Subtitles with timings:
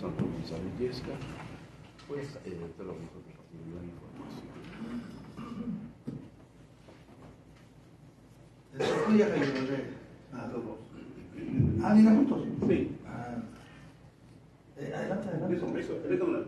[0.00, 1.12] Santos González Yesca,
[2.08, 4.46] pues eh, te lo vamos a compartir la información.
[8.72, 9.84] No sé.
[10.32, 10.78] Ah, los dos.
[11.82, 12.46] Ah, vienen juntos.
[12.66, 12.96] Sí.
[13.06, 13.42] Ah.
[14.78, 15.54] Eh, adelante, adelante.
[15.54, 16.38] Listo, listo, déjame.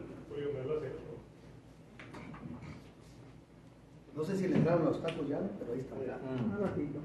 [4.17, 5.95] No sé si le entraron los tacos ya, pero ahí está.
[5.95, 7.01] Un ratito.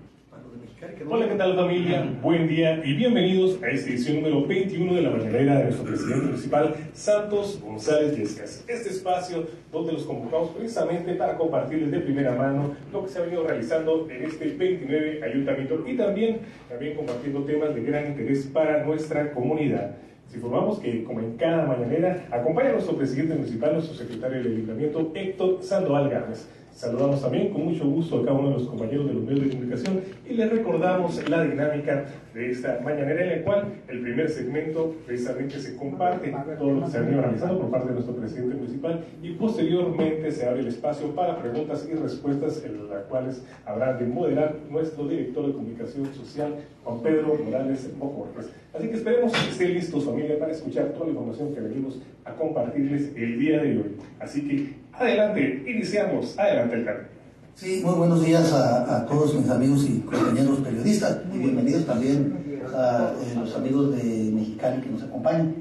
[1.09, 2.07] Hola, ¿qué tal familia?
[2.21, 6.25] Buen día y bienvenidos a esta edición número 21 de la mañanera de nuestro presidente
[6.25, 8.63] municipal, Santos González Yescas.
[8.68, 13.23] Este espacio donde los convocamos precisamente para compartirles de primera mano lo que se ha
[13.23, 18.83] venido realizando en este 29 ayuntamiento y también, también compartiendo temas de gran interés para
[18.83, 19.96] nuestra comunidad.
[20.27, 24.54] Les informamos que, como en cada mañanera, acompaña a nuestro presidente municipal, nuestro secretario del
[24.54, 26.47] ayuntamiento, Héctor Sandoval Gámez.
[26.77, 29.49] Saludamos también con mucho gusto a cada uno de los compañeros de los medios de
[29.49, 29.99] comunicación
[30.29, 35.59] y les recordamos la dinámica de esta mañanera en la cual el primer segmento precisamente
[35.59, 39.03] se comparte todo lo que se ha venido realizando por parte de nuestro presidente municipal
[39.23, 44.05] y posteriormente se abre el espacio para preguntas y respuestas en las cuales habrá de
[44.05, 48.52] moderar nuestro director de comunicación social Juan Pedro Morales Bocortes.
[48.75, 51.99] Así que esperemos que esté listo su familia para escuchar toda la información que venimos
[52.23, 53.95] a compartirles el día de hoy.
[54.19, 57.07] Así que adelante, iniciamos, adelante el canal.
[57.55, 62.61] Sí, muy buenos días a, a todos mis amigos y compañeros periodistas y bienvenidos también
[62.75, 65.55] a eh, los amigos de Mexicali que nos acompañan.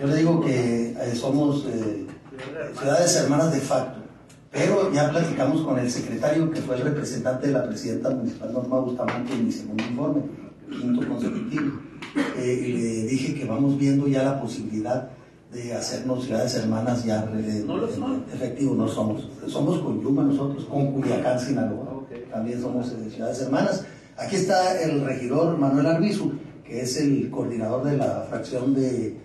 [0.00, 2.06] Yo les digo que eh, somos eh,
[2.78, 4.00] ciudades hermanas de facto,
[4.50, 8.80] pero ya platicamos con el secretario que fue el representante de la presidenta municipal Norma
[8.80, 10.22] Bustamante en mi segundo informe,
[10.70, 11.72] quinto consecutivo,
[12.36, 15.08] Eh, y le dije que vamos viendo ya la posibilidad
[15.52, 18.24] de hacernos ciudades hermanas ya eh, ¿No lo son?
[18.32, 19.28] efectivo, no somos.
[19.46, 21.92] Somos con Yuma nosotros, con Culiacán, Sinaloa.
[21.94, 22.30] Ok.
[22.30, 23.84] También somos eh, ciudades hermanas.
[24.16, 26.32] Aquí está el regidor Manuel Arbizu,
[26.64, 29.16] que es el coordinador de la fracción de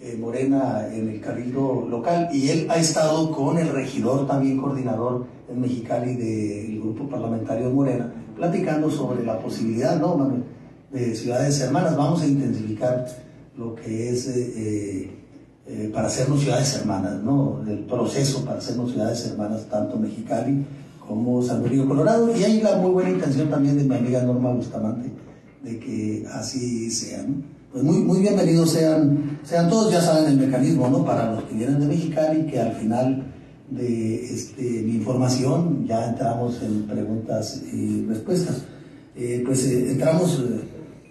[0.00, 5.24] eh, Morena en el Cabildo local, y él ha estado con el regidor, también coordinador
[5.48, 10.42] en Mexicali del grupo parlamentario Morena, platicando sobre la posibilidad, ¿no, Manuel?
[10.92, 11.96] De ciudades hermanas.
[11.96, 13.06] Vamos a intensificar
[13.56, 15.10] lo que es eh,
[15.68, 17.62] eh, para hacernos ciudades hermanas, ¿no?
[17.66, 20.64] El proceso para hacernos ciudades hermanas, tanto Mexicali
[21.06, 22.36] como San Luis Colorado.
[22.36, 25.10] Y hay la muy buena intención también de mi amiga Norma Bustamante
[25.62, 27.42] de que así sea, ¿no?
[27.72, 31.04] Pues muy, muy bienvenidos sean, sean todos, ya saben el mecanismo, ¿no?
[31.04, 33.34] Para los que vienen de Mexicali, que al final
[33.68, 38.62] de este, mi información ya entramos en preguntas y respuestas.
[39.14, 40.42] Eh, pues eh, entramos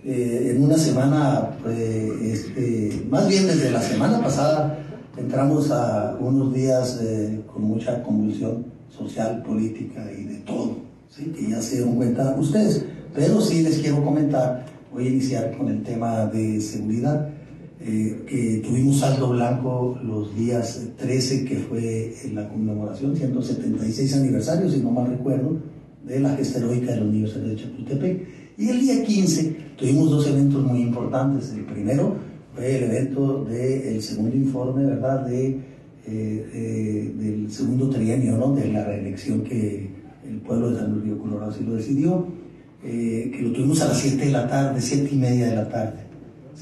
[0.05, 1.79] eh, eh, en una semana, pues,
[2.21, 4.77] este, más bien desde la semana pasada,
[5.17, 10.77] entramos a unos días eh, con mucha convulsión social, política y de todo,
[11.09, 11.33] ¿sí?
[11.35, 12.85] que ya se dieron cuenta ustedes.
[13.16, 17.29] Pero sí les quiero comentar, voy a iniciar con el tema de seguridad,
[17.79, 24.69] eh, que tuvimos saldo blanco los días 13, que fue en la conmemoración, 176 aniversario,
[24.69, 25.57] si no mal recuerdo,
[26.05, 28.27] de la gesta heroica de los niños de Chapultepec.
[28.57, 31.51] Y el día 15 tuvimos dos eventos muy importantes.
[31.53, 32.15] El primero
[32.53, 35.61] fue el evento del segundo informe, ¿verdad?, de, eh,
[36.07, 39.89] eh, del segundo trienio, ¿no?, de la reelección que
[40.27, 42.27] el pueblo de San Luis Río Colorado sí lo decidió,
[42.83, 45.69] eh, que lo tuvimos a las 7 de la tarde, 7 y media de la
[45.69, 46.05] tarde.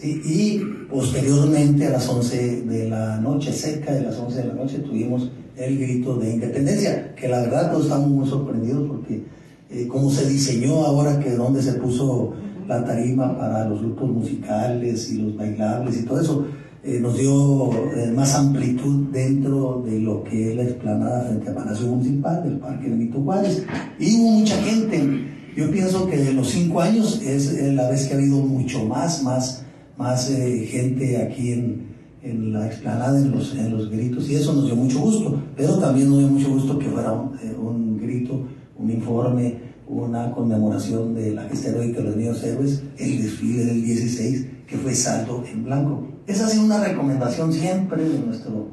[0.04, 0.60] Y
[0.90, 5.32] posteriormente a las 11 de la noche, cerca de las 11 de la noche, tuvimos
[5.56, 9.24] el grito de independencia, que la verdad todos estamos muy sorprendidos porque
[9.70, 12.34] eh, como se diseñó ahora que donde se puso
[12.68, 16.46] la tarima para los grupos musicales y los bailables y todo eso,
[16.84, 21.56] eh, nos dio eh, más amplitud dentro de lo que es la explanada frente al
[21.56, 23.66] Palacio Municipal, del Parque Benito Juárez.
[24.00, 25.30] Y hubo mucha gente.
[25.56, 29.24] Yo pienso que de los cinco años es la vez que ha habido mucho más,
[29.24, 29.64] más,
[29.98, 31.94] más eh, gente aquí en,
[32.24, 35.78] en la explanada, en los, en los gritos, y eso nos dio mucho gusto, pero
[35.78, 38.42] también nos dio mucho gusto que fuera un, un grito,
[38.78, 43.84] un informe, una conmemoración de la gesta heroica de los niños héroes, el desfile del
[43.84, 46.08] 16, que fue saldo en blanco.
[46.28, 48.68] Esa ha sido una recomendación siempre de nuestro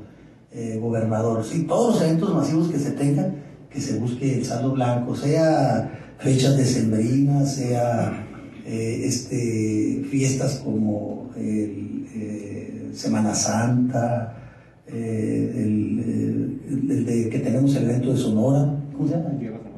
[0.52, 1.64] eh, gobernador, ¿sí?
[1.64, 3.34] todos los eventos masivos que se tengan,
[3.70, 8.26] que se busque el saldo blanco, sea fechas decembrinas, sea
[8.66, 14.36] eh, este, fiestas como el, eh, Semana Santa,
[14.86, 14.96] el,
[16.00, 19.30] el- el de que tenemos el evento de Sonora, ¿cómo se llama?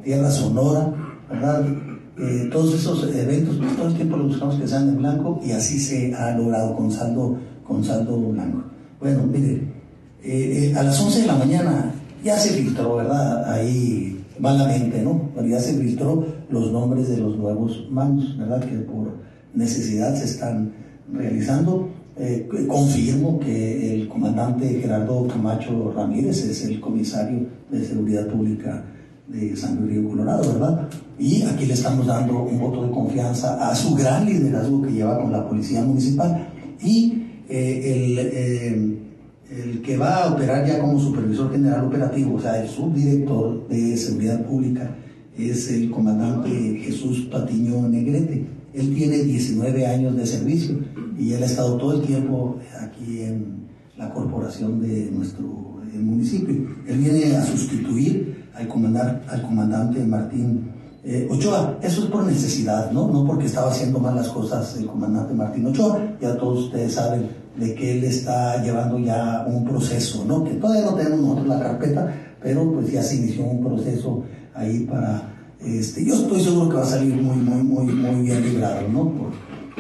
[0.02, 0.94] Tierra Sonora,
[1.32, 1.64] ¿verdad?
[2.18, 5.52] Eh, todos esos eventos, pues, todo el tiempo lo buscamos que sean en blanco y
[5.52, 8.64] así se ha logrado con saldo, con saldo blanco.
[9.00, 9.54] Bueno, mire,
[10.22, 13.50] eh, eh, a las 11 de la mañana ya se filtró, ¿verdad?
[13.50, 15.30] Ahí malamente, ¿no?
[15.48, 18.60] Ya se filtró los nombres de los nuevos mandos, ¿verdad?
[18.60, 19.14] Que por
[19.54, 20.72] necesidad se están
[21.12, 21.88] realizando.
[22.18, 28.84] Eh, confirmo que el comandante Gerardo Camacho Ramírez, es el comisario de Seguridad Pública
[29.28, 30.88] de San Luis Río Colorado, ¿verdad?
[31.18, 35.20] Y aquí le estamos dando un voto de confianza a su gran liderazgo que lleva
[35.20, 36.48] con la Policía Municipal
[36.82, 42.68] y el, el, que va a operar ya como supervisor general operativo, o sea, el
[42.68, 44.96] subdirector de Seguridad Pública,
[45.36, 46.50] es el comandante
[46.84, 48.46] Jesús Patiño Negrete.
[48.74, 50.78] Él tiene 19 años de servicio
[51.18, 56.54] y él ha estado todo el tiempo aquí en la corporación de nuestro municipio.
[56.86, 60.70] Él viene a sustituir al, al comandante Martín
[61.04, 61.78] eh, Ochoa.
[61.82, 63.08] Eso es por necesidad, ¿no?
[63.08, 65.98] No porque estaba haciendo mal las cosas el comandante Martín Ochoa.
[66.20, 70.44] Ya todos ustedes saben de que él está llevando ya un proceso, ¿no?
[70.44, 74.22] Que todavía no tenemos nosotros la carpeta, pero pues ya se inició un proceso
[74.54, 75.32] ahí para
[75.64, 79.12] este, yo estoy seguro que va a salir muy, muy, muy, muy bien librado, ¿no?
[79.12, 79.30] Por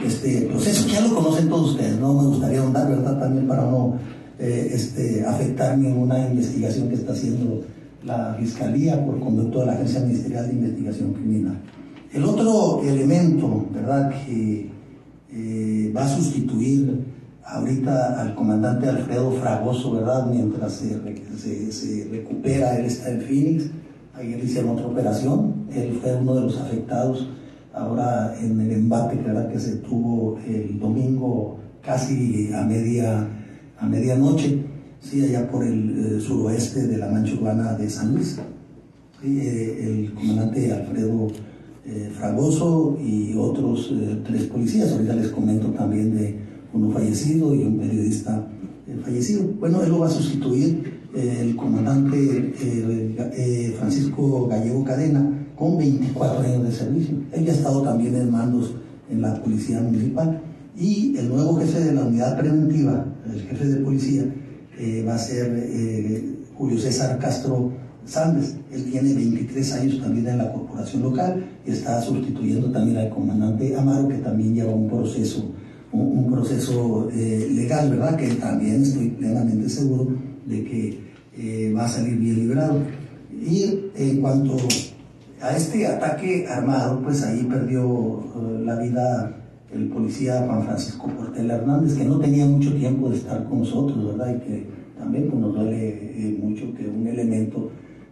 [0.04, 3.18] este proceso, ya lo conocen todos ustedes, no me gustaría ahondar, ¿verdad?
[3.18, 3.96] También para no
[4.38, 7.62] eh, este, afectar ninguna investigación que está haciendo
[8.04, 11.58] la Fiscalía por conducto de la Agencia Ministerial de Investigación Criminal.
[12.12, 14.70] El otro elemento, ¿verdad?, que
[15.32, 17.04] eh, va a sustituir
[17.44, 21.00] ahorita al comandante Alfredo Fragoso, ¿verdad?, mientras se,
[21.38, 23.70] se, se recupera, él está en Phoenix,
[24.14, 27.28] Ayer hicieron otra operación, él fue uno de los afectados
[27.72, 29.18] ahora en el embate
[29.50, 33.26] que se tuvo el domingo casi a media
[33.78, 34.62] a medianoche,
[35.02, 38.38] sí, allá por el, eh, suroeste de la mancha urbana de San Luis.
[39.24, 41.28] Eh, el comandante Alfredo
[41.84, 43.92] eh, Fragoso y otros
[44.24, 46.36] tres policías, ahorita les comento también de
[46.72, 48.48] uno fallecido y un periodista
[49.04, 49.44] fallecido.
[49.60, 52.54] Bueno, él lo va a sustituir el comandante
[53.78, 57.16] Francisco Gallego Cadena, con 24 años de servicio.
[57.32, 58.74] Él ya ha estado también en mandos
[59.10, 60.40] en la Policía Municipal.
[60.76, 64.24] Y el nuevo jefe de la unidad preventiva, el jefe de policía,
[64.78, 65.50] eh, va a ser
[66.54, 67.72] Julio César Castro
[68.04, 68.56] Sández.
[68.72, 73.76] Él tiene 23 años también en la corporación local y está sustituyendo también al comandante
[73.76, 75.52] Amaro, que también lleva un proceso,
[75.92, 78.16] un proceso legal, ¿verdad?
[78.16, 80.08] Que también estoy plenamente seguro
[80.46, 82.80] de que eh, va a salir bien librado.
[83.30, 84.56] Y en cuanto
[85.40, 89.41] a este ataque armado, pues ahí perdió eh, la vida
[89.74, 94.06] el policía Juan Francisco Portel Hernández, que no tenía mucho tiempo de estar con nosotros,
[94.06, 94.36] ¿verdad?
[94.36, 94.66] Y que
[94.98, 97.70] también pues, nos duele eh, mucho que un elemento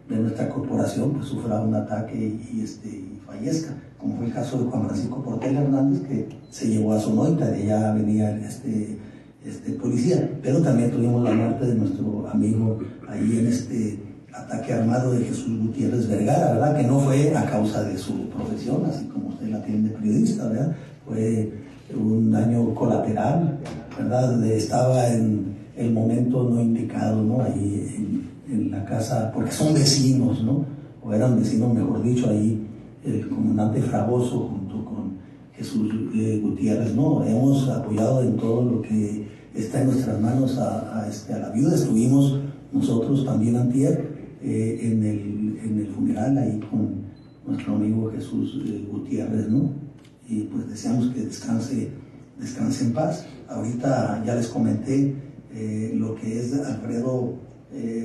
[0.08, 4.58] de nuestra corporación pues, sufra un ataque y, este, y fallezca, como fue el caso
[4.58, 8.98] de Juan Francisco Portel Hernández, que se llevó a Sonoita, de allá venía este
[9.44, 12.78] este, policía, pero también tuvimos la muerte de nuestro amigo
[13.08, 13.98] ahí en este
[14.32, 16.76] ataque armado de Jesús Gutiérrez Vergara, ¿verdad?
[16.76, 20.46] Que no fue a causa de su profesión, así como usted la tiene de periodista,
[20.46, 20.76] ¿verdad?
[21.10, 21.52] Fue
[21.92, 23.58] un daño colateral,
[23.98, 24.44] ¿verdad?
[24.44, 27.42] estaba en el momento no indicado, ¿no?
[27.42, 30.64] Ahí en, la casa, porque son vecinos, ¿no?
[31.02, 32.64] O eran vecinos, mejor dicho, ahí
[33.04, 35.12] el comandante Fragoso junto con
[35.52, 37.24] Jesús eh, Gutiérrez, ¿no?
[37.24, 41.74] Hemos apoyado en todo lo que está en nuestras manos a, este, la viuda.
[41.74, 42.38] Estuvimos
[42.72, 47.00] nosotros también antier eh, en, el, en, el, funeral ahí con
[47.46, 49.89] nuestro amigo Jesús eh, Gutiérrez, ¿no?
[50.30, 51.90] Y pues deseamos que descanse,
[52.38, 53.26] descanse en paz.
[53.48, 55.14] Ahorita ya les comenté
[55.52, 57.34] eh, lo que es Alfredo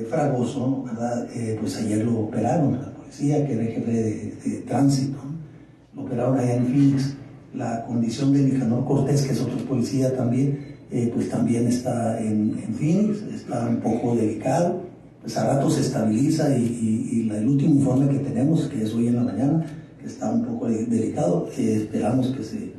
[0.08, 1.26] Fragoso, ¿verdad?
[1.58, 5.18] pues ayer lo operaron, la policía, que era el jefe de, tránsito,
[5.92, 7.16] lo operaron allá en Phoenix.
[7.52, 12.56] La condición de Nicanor Cortés, que es otro policía también, eh, pues también está en,
[12.64, 14.82] en, Phoenix, está un poco delicado,
[15.20, 19.16] pues a rato se estabiliza y, el último informe que tenemos, que es hoy en
[19.16, 19.66] la mañana,
[20.06, 22.72] está un poco delicado, eh, esperamos que se,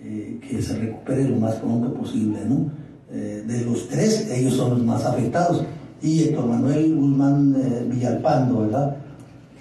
[0.00, 2.86] eh, que se recupere lo más pronto posible, ¿no?
[3.08, 5.64] de los tres, ellos son los más afectados.
[6.02, 7.56] Y Héctor Manuel Guzmán
[7.88, 8.96] Villalpando, ¿verdad?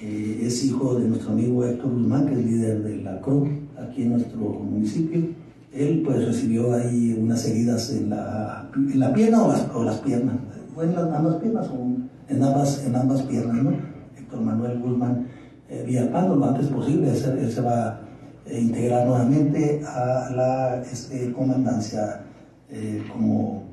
[0.02, 3.48] es hijo de nuestro amigo Héctor Guzmán, que es líder de la CRO
[3.78, 5.30] aquí en nuestro municipio
[5.76, 9.98] él pues recibió ahí unas heridas en la, en la pierna o las, o las
[9.98, 10.36] piernas,
[10.76, 13.72] o en las, ambas piernas o en ambas, en ambas piernas, ¿no?
[14.18, 15.28] Héctor Manuel Guzmán
[15.70, 18.02] eh, Villalpando lo antes posible, él, se va a
[18.46, 22.24] eh, integrar nuevamente a la este, comandancia
[22.70, 23.64] eh, como,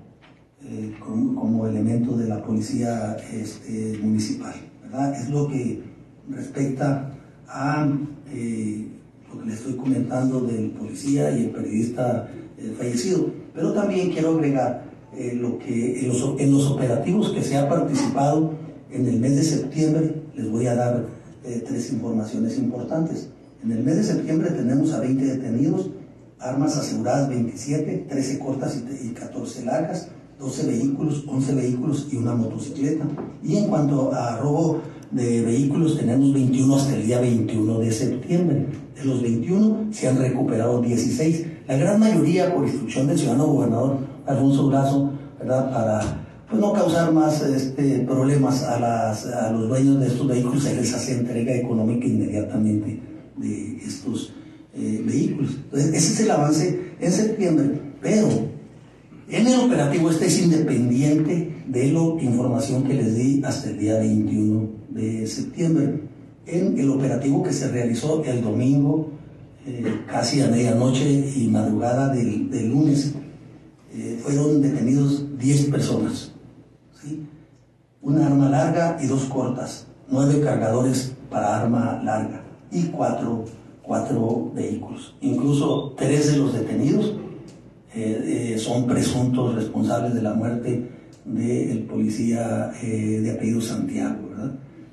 [0.65, 4.55] eh, como, elemento de la policía este, municipal.
[5.15, 5.83] Es lo que
[6.29, 7.11] respecta
[7.49, 12.29] a lo que le estoy comentando del policía y el periodista
[12.77, 13.31] fallecido.
[13.55, 17.69] Pero también quiero agregar eh, lo que en los, en los, operativos que se ha
[17.69, 18.55] participado
[18.91, 21.07] en el mes de septiembre, les voy a dar
[21.45, 23.29] eh, tres informaciones importantes.
[23.63, 25.91] En el mes de septiembre tenemos a 20 detenidos,
[26.39, 30.09] armas aseguradas 27, 13 cortas y, y 14 largas,
[30.39, 33.05] 12 vehículos, 11 vehículos y una motocicleta.
[33.43, 34.81] Y en cuanto a robo
[35.13, 38.67] de vehículos, tenemos 21 hasta el día 21 de septiembre.
[38.97, 41.47] De los 21 se han recuperado 16.
[41.69, 45.71] La gran mayoría por instrucción del ciudadano gobernador Alfonso Brazo, ¿verdad?
[45.71, 46.01] Para
[46.53, 50.77] pues, no causar más este, problemas a, las, a los dueños de estos vehículos, se
[50.77, 53.01] les hace entrega económica inmediatamente
[53.39, 54.33] de estos
[54.75, 55.57] eh, vehículos.
[55.65, 58.29] Entonces, ese es el avance en septiembre, pero
[59.31, 63.99] en el operativo este es independiente de la información que les di hasta el día
[63.99, 66.03] 21 de septiembre.
[66.45, 69.11] En el operativo que se realizó el domingo,
[69.67, 73.15] eh, casi a medianoche y madrugada del, lunes,
[73.95, 76.32] eh, fueron detenidos 10 personas.
[78.03, 78.09] ¿Sí?
[78.09, 83.45] Una arma larga y dos cortas, nueve cargadores para arma larga y cuatro,
[83.83, 85.15] cuatro vehículos.
[85.21, 87.15] Incluso tres de los detenidos
[87.95, 90.91] eh, son presuntos responsables de la muerte
[91.25, 94.53] del policía de apellido Santiago, ¿verdad?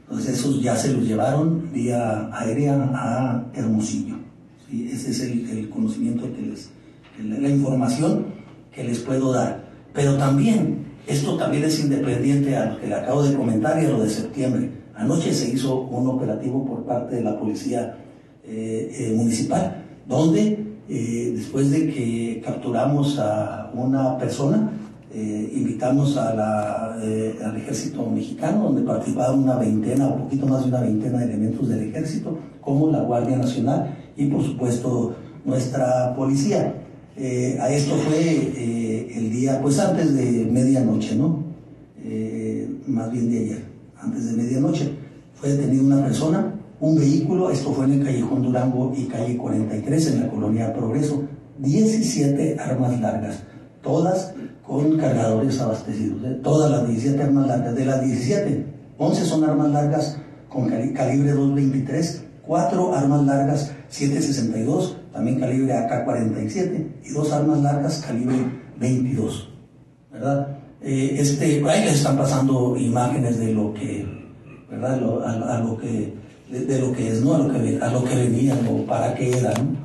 [0.10, 4.16] Entonces esos ya se los llevaron vía aérea a Hermosillo.
[4.72, 6.72] Ese es el, conocimiento que les,
[7.24, 8.26] la información
[8.74, 9.70] que les puedo dar.
[9.94, 13.90] Pero también, esto también es independiente a lo que le acabo de comentar y a
[13.90, 14.70] lo de septiembre.
[14.96, 17.98] Anoche se hizo un operativo por parte de la policía
[18.44, 24.72] eh, eh, municipal, donde eh, después de que capturamos a una persona,
[25.12, 31.26] invitamos al ejército mexicano, donde participaban una veintena, o poquito más de una veintena de
[31.26, 36.76] elementos del ejército, como la Guardia Nacional y por supuesto nuestra policía.
[37.20, 41.50] Eh, a esto fue el día, pues antes de medianoche, ¿no?
[42.88, 43.64] más bien de ayer,
[44.02, 44.90] antes de medianoche.
[45.36, 50.08] Fue detenida una persona, un vehículo, esto fue en el callejón Durango y calle 43
[50.08, 51.24] en la colonia Progreso,
[51.60, 53.44] 17 armas largas,
[53.82, 54.34] todas
[54.70, 56.24] con cargadores abastecidos.
[56.24, 56.40] ¿eh?
[56.44, 57.76] Todas las 17 armas largas.
[57.76, 58.66] De las 17,
[58.98, 67.10] 11 son armas largas con calibre 223, 4 armas largas 762, también calibre AK-47, y
[67.12, 68.36] 2 armas largas calibre
[68.80, 69.50] 22.
[70.12, 70.58] ¿Verdad?
[70.82, 74.06] Eh, este, ahí les están pasando imágenes de lo que,
[74.70, 74.94] ¿verdad?
[74.94, 76.14] a, lo que,
[76.50, 77.36] de, lo que es, ¿no?
[77.36, 79.78] A lo que, a lo que venían o para qué eran.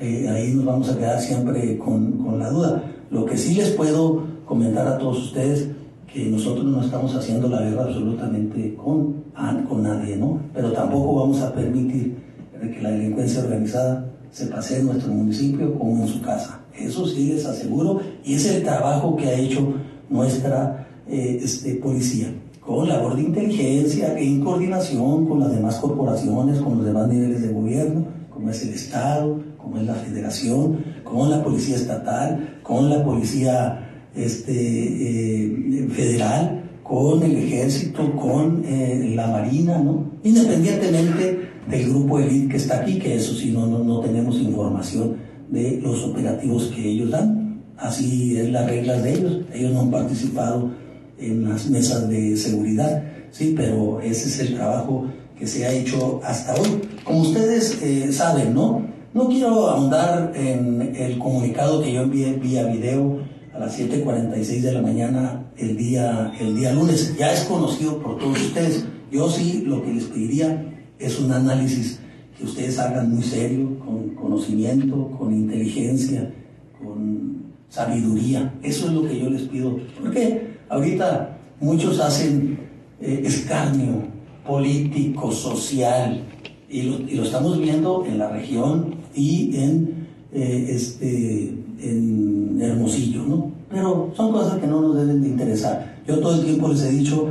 [0.00, 2.82] Eh, ahí nos vamos a quedar siempre con, con la duda.
[3.10, 5.68] Lo que sí les puedo comentar a todos ustedes
[6.12, 9.24] que nosotros no estamos haciendo la guerra absolutamente con,
[9.68, 10.40] con nadie, ¿no?
[10.52, 12.16] Pero tampoco vamos a permitir
[12.60, 16.60] que la delincuencia organizada se pase en nuestro municipio como en su casa.
[16.76, 19.74] Eso sí les aseguro y es el trabajo que ha hecho
[20.08, 22.32] nuestra eh, este, policía
[22.64, 27.52] con labor de inteligencia en coordinación con las demás corporaciones, con los demás niveles de
[27.52, 33.04] gobierno, como es el Estado, como es la Federación, con la Policía Estatal, con la
[33.04, 40.12] Policía este, eh, Federal, con el Ejército, con eh, la Marina, ¿no?
[40.22, 45.16] Independientemente del grupo elite que está aquí, que eso sí no, no, no tenemos información
[45.50, 47.62] de los operativos que ellos dan.
[47.76, 49.40] Así es las reglas de ellos.
[49.52, 50.70] Ellos no han participado
[51.18, 55.06] en las mesas de seguridad, sí, pero ese es el trabajo
[55.38, 56.80] que se ha hecho hasta hoy.
[57.04, 58.86] Como ustedes eh, saben, ¿no?
[59.14, 63.20] No quiero ahondar en el comunicado que yo envié vía video
[63.54, 67.14] a las 7.46 de la mañana el día, el día lunes.
[67.18, 68.86] Ya es conocido por todos ustedes.
[69.10, 70.71] Yo sí lo que les pediría
[71.02, 71.98] es un análisis
[72.38, 76.32] que ustedes hagan muy serio, con conocimiento, con inteligencia,
[76.78, 78.54] con sabiduría.
[78.62, 79.78] Eso es lo que yo les pido.
[80.00, 82.58] Porque ahorita muchos hacen
[83.00, 84.04] eh, escarnio
[84.46, 86.22] político, social,
[86.68, 93.52] y lo, estamos viendo en la región y en, eh, este, en Hermosillo, ¿no?
[93.70, 95.96] Pero son cosas que no nos deben de interesar.
[96.06, 97.28] Yo todo el tiempo les he dicho,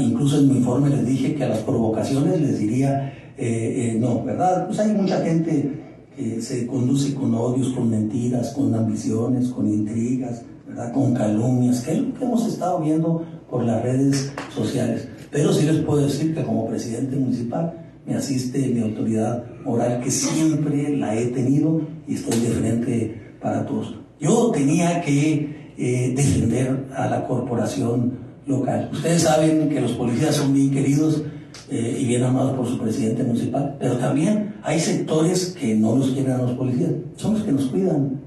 [0.00, 4.22] Incluso en mi informe les dije que a las provocaciones les diría, eh, eh, no,
[4.22, 4.66] ¿verdad?
[4.66, 5.70] Pues hay mucha gente
[6.16, 10.92] que se conduce con odios, con mentiras, con ambiciones, con intrigas, ¿verdad?
[10.92, 15.08] Con calumnias, que es lo que hemos estado viendo por las redes sociales.
[15.30, 17.72] Pero sí les puedo decir que como presidente municipal,
[18.06, 23.64] me asiste mi autoridad moral que siempre la he tenido y estoy de frente para
[23.66, 23.96] todos.
[24.20, 28.90] Yo tenía que eh, defender a la corporación local.
[28.92, 31.22] Ustedes saben que los policías son bien queridos
[31.70, 36.10] eh, y bien amados por su presidente municipal, pero también hay sectores que no los
[36.10, 38.20] quieren a los policías, son los que nos cuidan.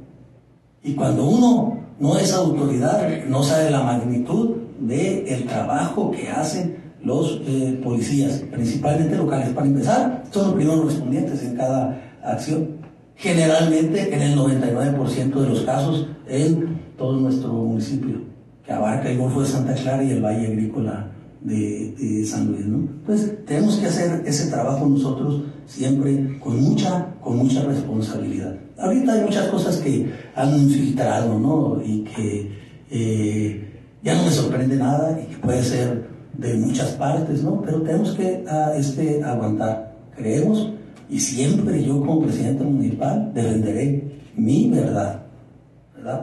[0.84, 6.78] Y cuando uno no es autoridad, no sabe la magnitud del el trabajo que hacen
[7.04, 9.50] los eh, policías, principalmente locales.
[9.50, 12.78] Para empezar, son los primeros respondientes en cada acción.
[13.16, 18.37] Generalmente, en el 99% de los casos, en todo nuestro municipio.
[18.68, 21.10] Que abarca el Golfo de Santa Clara y el Valle Agrícola
[21.42, 22.66] de, San Luis.
[22.66, 28.56] Entonces, tenemos que hacer ese trabajo nosotros siempre con mucha, con mucha responsabilidad.
[28.78, 31.82] Ahorita hay muchas cosas que han filtrado ¿no?
[31.84, 32.52] y que
[32.92, 36.06] eh, ya no me sorprende nada y que puede ser
[36.38, 37.62] de muchas partes, ¿no?
[37.62, 39.96] pero tenemos que ah, este, aguantar.
[40.16, 40.74] Creemos
[41.10, 45.27] y siempre yo como presidente municipal defenderé mi verdad,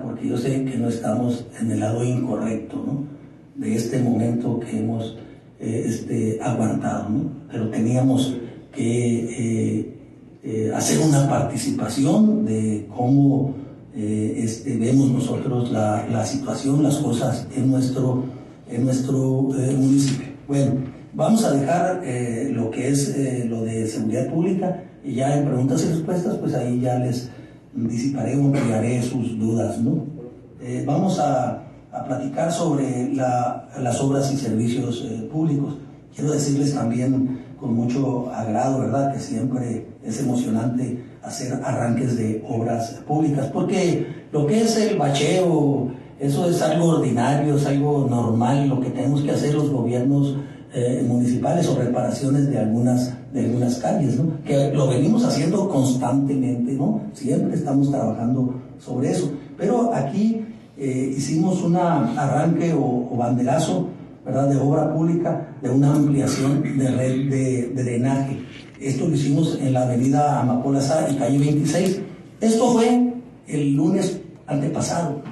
[0.02, 2.76] porque yo sé que no estamos en el lado incorrecto.
[2.76, 3.14] ¿no?
[3.54, 5.16] de este momento que hemos
[5.60, 7.30] eh, este, aguantado, ¿no?
[7.50, 8.36] pero teníamos
[8.72, 9.94] que eh,
[10.42, 13.54] eh, hacer una participación de cómo
[13.96, 18.24] este, vemos nosotros la, la, situación, las cosas en nuestro,
[18.68, 19.42] en nuestro
[19.78, 20.26] municipio.
[20.48, 20.72] Bueno,
[21.12, 22.02] vamos a dejar
[22.50, 23.16] lo que es
[23.48, 27.30] lo de seguridad pública y ya en preguntas y respuestas, pues ahí ya les
[27.74, 30.06] disiparé o ampliaré sus dudas, ¿no?
[30.86, 31.64] vamos a
[31.94, 35.76] a platicar sobre las obras y servicios eh, públicos.
[36.14, 43.00] Quiero decirles también con mucho agrado, ¿verdad?, que siempre es emocionante hacer arranques de obras
[43.06, 48.80] públicas, porque lo que es el bacheo, eso es algo ordinario, es algo normal, lo
[48.80, 50.36] que tenemos que hacer los gobiernos
[50.74, 54.40] eh, municipales o reparaciones de algunas, de algunas calles, ¿no?
[54.44, 57.00] que lo venimos haciendo constantemente, ¿no?
[57.12, 59.32] siempre estamos trabajando sobre eso.
[59.58, 60.46] Pero aquí
[60.78, 63.88] eh, hicimos un arranque o, banderazo
[64.24, 64.48] ¿verdad?
[64.48, 68.38] de obra pública de una ampliación de red de, drenaje.
[68.80, 72.00] Esto lo hicimos en la avenida Amapola y calle 26.
[72.40, 73.14] Esto fue
[73.48, 75.22] el lunes antepasado.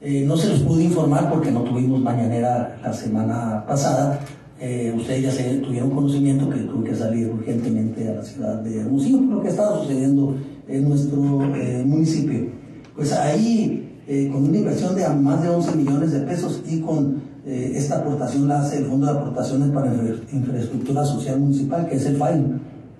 [0.00, 4.20] Eh, no se los pude informar porque no tuvimos mañanera la semana pasada.
[4.60, 8.80] Eh, ustedes ya se tuvieron conocimiento que tuve que salir urgentemente a la ciudad de
[8.80, 10.36] Hermosillo por lo que estaba sucediendo
[10.68, 12.48] en nuestro municipio.
[12.94, 17.22] Pues ahí eh, con una inversión de más de 11 millones de pesos y con
[17.46, 19.94] eh, esta aportación la hace el Fondo de Aportaciones para
[20.32, 22.18] Infraestructura Social Municipal, que es el.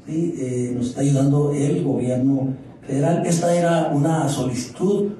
[0.06, 2.54] Eh, nos está ayudando el gobierno
[2.86, 3.24] federal.
[3.26, 5.10] Esta era una solicitud,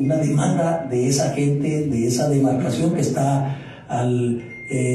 [0.00, 3.56] una demanda de esa gente, de esa demarcación que está
[3.88, 4.42] al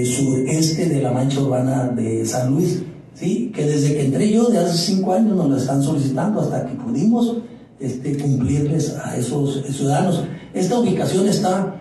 [0.05, 2.81] sureste de la mancha urbana de San Luis.
[3.19, 3.51] ¿sí?
[3.53, 6.75] que desde que entré yo, de hace cinco años, nos lo están solicitando hasta que
[6.75, 7.37] pudimos
[7.79, 10.23] este, cumplirles a esos ciudadanos.
[10.53, 11.75] Esta ubicación está,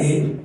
[0.00, 0.36] eh,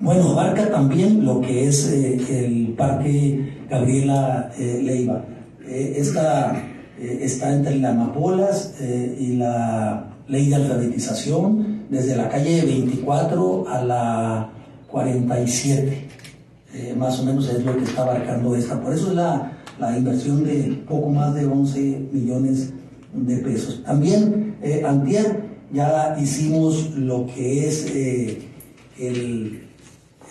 [0.00, 5.24] bueno, abarca también lo que es eh, el Parque Gabriela eh, Leiva.
[5.66, 6.64] esta
[6.98, 14.50] está entre la Amapolas y la ley de alfabetización, desde la calle 24 a la
[14.88, 16.08] 47.
[16.96, 18.80] Más o menos es lo que está abarcando esta.
[18.80, 22.72] Por eso es la, la inversión de poco más de 11 millones
[23.12, 23.82] de pesos.
[23.84, 28.42] También, eh, antier, ya hicimos lo que es eh,
[28.98, 29.62] el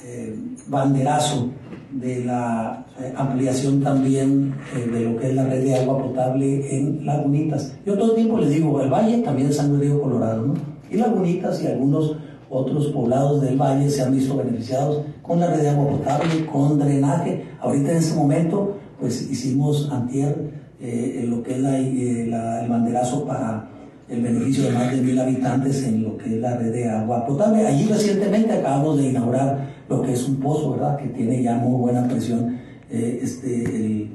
[0.05, 0.35] eh,
[0.67, 1.49] banderazo
[1.91, 7.05] de la eh, ampliación también de lo que es la red de agua potable en
[7.05, 7.75] Lagunitas.
[7.85, 10.53] Yo todo el tiempo les digo, el valle también es San Río Colorado, ¿no?
[10.89, 12.15] Y Lagunitas y algunos
[12.49, 16.79] otros poblados del valle se han visto beneficiados con la red de agua potable, con
[16.79, 17.45] drenaje.
[17.59, 23.69] Ahorita en este momento, pues hicimos antier eh, lo que es eh, el banderazo para
[24.07, 27.25] el beneficio de más de mil habitantes en lo que es la red de agua
[27.25, 27.67] potable.
[27.67, 30.97] Allí recientemente acabamos de inaugurar lo que es un pozo, ¿verdad?
[30.97, 32.57] Que tiene ya muy buena presión.
[32.89, 34.11] Eh, este, el,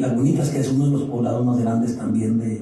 [0.00, 2.60] Lagunitas, que es uno de los poblados más grandes también de,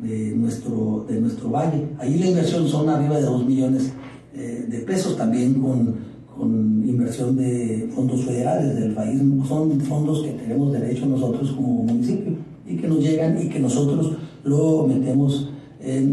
[0.00, 1.88] de, nuestro, de nuestro valle.
[1.98, 3.92] Allí la inversión son arriba de 2 millones
[4.34, 5.96] de pesos, también con,
[6.36, 9.20] con inversión de fondos federales del país.
[9.46, 12.32] Son fondos que tenemos derecho nosotros como municipio
[12.66, 15.50] y que nos llegan y que nosotros lo metemos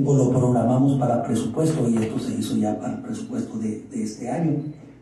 [0.06, 4.30] o lo programamos para presupuesto y esto se hizo ya para el presupuesto de, este
[4.30, 4.58] año.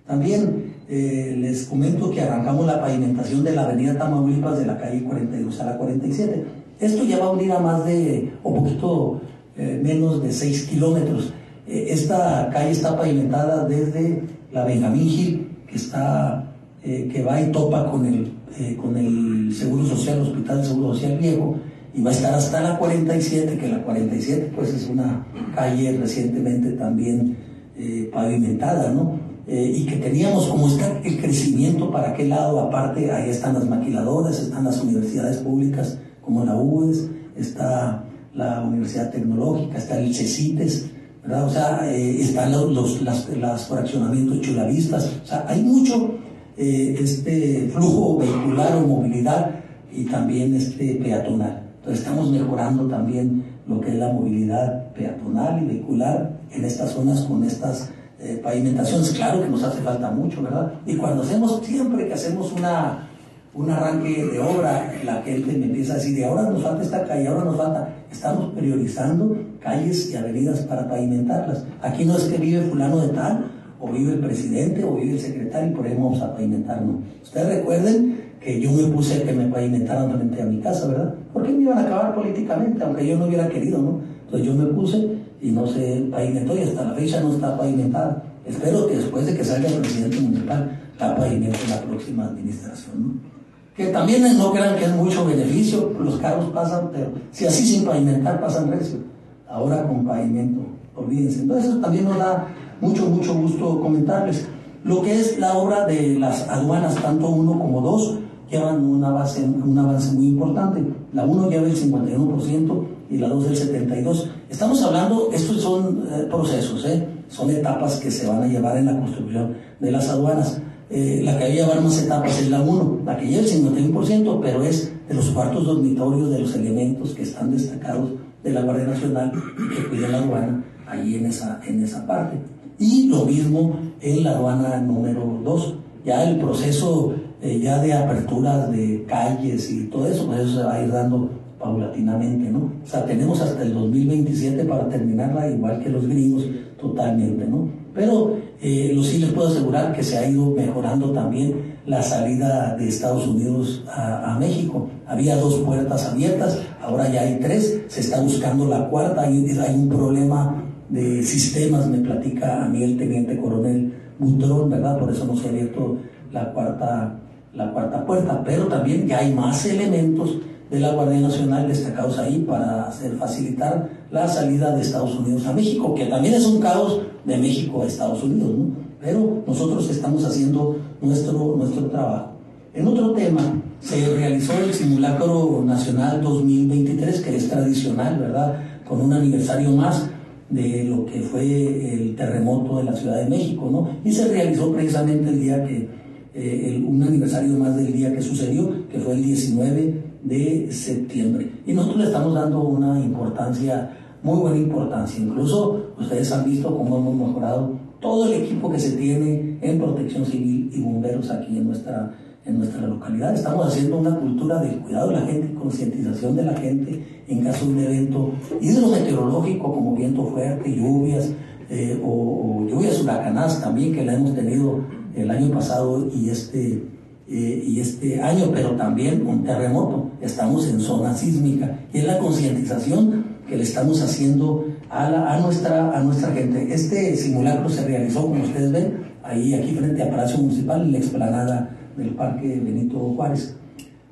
[0.08, 5.04] También eh, les comento que arrancamos la pavimentación de la avenida Tamaulipas de la calle
[5.04, 6.46] 42 a la 47.
[6.80, 9.22] Esto ya va a unir a más de, o poquito
[9.58, 11.34] eh, menos de 6 kilómetros.
[11.68, 17.90] Eh, esta calle está pavimentada desde la Benjamín Gil, que, está, que va y topa
[17.90, 21.56] con el eh, con el Seguro Social, Hospital Seguro Social Viejo,
[21.92, 26.74] y va a estar hasta la 47, que la 47 pues es una calle recientemente
[26.74, 27.36] también
[27.76, 29.20] eh, pavimentada, ¿no?
[29.48, 33.68] Eh, y que teníamos como está el crecimiento para aquel lado, aparte ahí están las
[33.68, 38.04] maquiladoras, están las universidades públicas como la UES, está
[38.36, 40.92] la Universidad Tecnológica, está el CECITES,
[41.24, 41.46] ¿verdad?
[41.46, 46.16] O sea, están los, los las, las, fraccionamientos chulavistas, o sea, hay mucho
[46.58, 49.52] eh, este flujo vehicular o movilidad
[49.92, 51.64] y también este peatonal.
[51.78, 57.22] Entonces estamos mejorando también lo que es la movilidad peatonal y vehicular en estas zonas
[57.22, 60.72] con estas eh, pavimentaciones, claro que nos hace falta mucho, ¿verdad?
[60.86, 63.10] Y cuando hacemos, siempre que hacemos una,
[63.54, 67.04] un arranque de obra, la gente me empieza a decir, y ahora nos falta esta
[67.04, 71.66] calle, ahora nos falta, estamos priorizando calles y avenidas para pavimentarlas.
[71.82, 75.20] Aquí no es que vive fulano de tal, o vive el presidente, o vive el
[75.20, 77.02] secretario, y por ahí vamos a pavimentar, no.
[77.22, 81.16] Ustedes recuerden que yo me puse a que me pavimentaran frente a mi casa, ¿verdad?
[81.34, 84.02] Porque me iban a acabar políticamente, aunque yo no hubiera querido, ¿no?
[84.26, 88.24] Entonces yo me puse y no se pavimentó y hasta la fecha no está pavimentada.
[88.46, 93.33] Espero que después de que salga el presidente municipal, la pavimente la próxima administración, ¿no?
[93.76, 97.86] Que también no crean que es mucho beneficio, los carros pasan, pero si así sin
[97.86, 99.00] pavimentar pasan recio.
[99.48, 100.62] Ahora con pavimento,
[100.96, 101.42] olvídense.
[101.42, 102.48] Entonces eso también nos da
[102.82, 104.48] mucho, mucho gusto comentarles.
[104.84, 108.20] Lo que es la obra de las aduanas, tanto uno como dos,
[108.54, 110.84] llevan una base, un avance muy importante.
[111.14, 113.56] La 1 lleva el 51% y la 2 el
[113.86, 114.24] 72%.
[114.50, 117.08] Estamos hablando, estos son eh, procesos, ¿eh?
[117.30, 120.62] son etapas que se van a llevar en la construcción de las aduanas.
[120.96, 123.50] Eh, la que va a llevar más etapas es la 1, la que lleva el
[123.50, 128.12] 51%, pero es de los cuartos dormitorios de los elementos que están destacados
[128.44, 132.38] de la Guardia Nacional y que cuida la aduana ahí en esa, en esa parte.
[132.78, 135.76] Y lo mismo en la aduana número 2.
[136.06, 140.64] Ya el proceso eh, ya de aperturas de calles y todo eso, pues eso se
[140.64, 141.30] va a ir dando
[141.60, 142.72] paulatinamente, ¿no?
[142.84, 146.46] O sea, tenemos hasta el 2027 para terminarla, igual que los gringos,
[146.80, 147.68] totalmente, ¿no?
[147.94, 152.78] Pero eh, lo sí les puedo asegurar que se ha ido mejorando también la salida
[152.78, 154.88] de Estados Unidos a, México.
[155.06, 159.76] Había dos puertas abiertas, ahora ya hay tres, se está buscando la cuarta, hay, hay
[159.76, 164.98] un problema de sistemas, me platica a mí el teniente coronel Butrón, ¿verdad?
[164.98, 165.98] Por eso no se ha abierto
[166.32, 167.20] la cuarta,
[167.54, 170.38] la cuarta puerta, pero también ya hay más elementos
[170.72, 175.54] de la Guardia Nacional destacados ahí para hacer facilitar la salida de Estados Unidos a
[175.54, 178.66] México, que también es un caos de México a Estados Unidos, ¿no?
[179.02, 182.34] pero nosotros estamos haciendo nuestro, nuestro trabajo.
[182.76, 183.42] En otro tema,
[183.80, 188.60] se realizó el simulacro nacional 2023, que es tradicional, ¿verdad?
[188.88, 190.08] Con un aniversario más
[190.50, 193.90] de lo que fue el terremoto de la Ciudad de México, ¿no?
[194.08, 195.90] Y se realizó precisamente el día que,
[196.36, 201.50] eh, un aniversario más del día que sucedió, que fue el 19 de septiembre.
[201.68, 203.92] Y nosotros le estamos dando una importancia,
[204.24, 205.22] muy buena importancia.
[205.22, 210.26] Incluso ustedes han visto cómo hemos mejorado todo el equipo que se tiene en protección
[210.26, 212.12] civil y bomberos aquí en nuestra,
[212.46, 213.34] en nuestra localidad.
[213.34, 217.66] Estamos haciendo una cultura del cuidado de la gente, concientización de la gente en caso
[217.66, 221.32] de un evento hidrometeorológico como viento fuerte, lluvias
[221.70, 224.82] eh, o, lluvias huracanadas también que la hemos tenido
[225.16, 226.84] el año pasado y este,
[227.28, 230.12] eh, y este año, pero también un terremoto.
[230.22, 233.23] Estamos en zona sísmica y es la concientización
[233.58, 236.74] le estamos haciendo a, nuestra, a nuestra gente.
[236.74, 240.98] Este simulacro se realizó, como ustedes ven, ahí aquí frente a Palacio Municipal, en la
[240.98, 243.56] explanada del Parque Benito Juárez.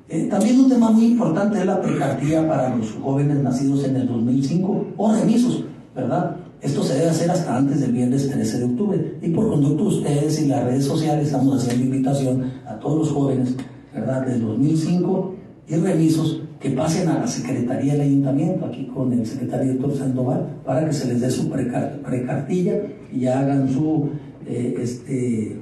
[0.08, 4.06] Eh, también un tema muy importante es la precartía para los jóvenes nacidos en el
[4.06, 6.36] 2005 o remisos, ¿verdad?
[6.60, 9.18] Esto se debe hacer hasta antes del viernes 13 de octubre.
[9.22, 13.56] Y por conducto ustedes y las redes sociales estamos haciendo invitación a todos los jóvenes,
[13.92, 14.26] ¿verdad?
[14.26, 15.34] Del 2005
[15.68, 20.46] y remisos que pasen a la Secretaría del Ayuntamiento, aquí con el secretario Héctor Sandoval,
[20.64, 22.74] para que se les dé su precartilla
[23.12, 24.10] y hagan su
[24.46, 25.60] eh, este,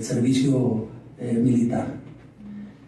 [0.00, 0.86] servicio
[1.18, 1.86] eh, militar.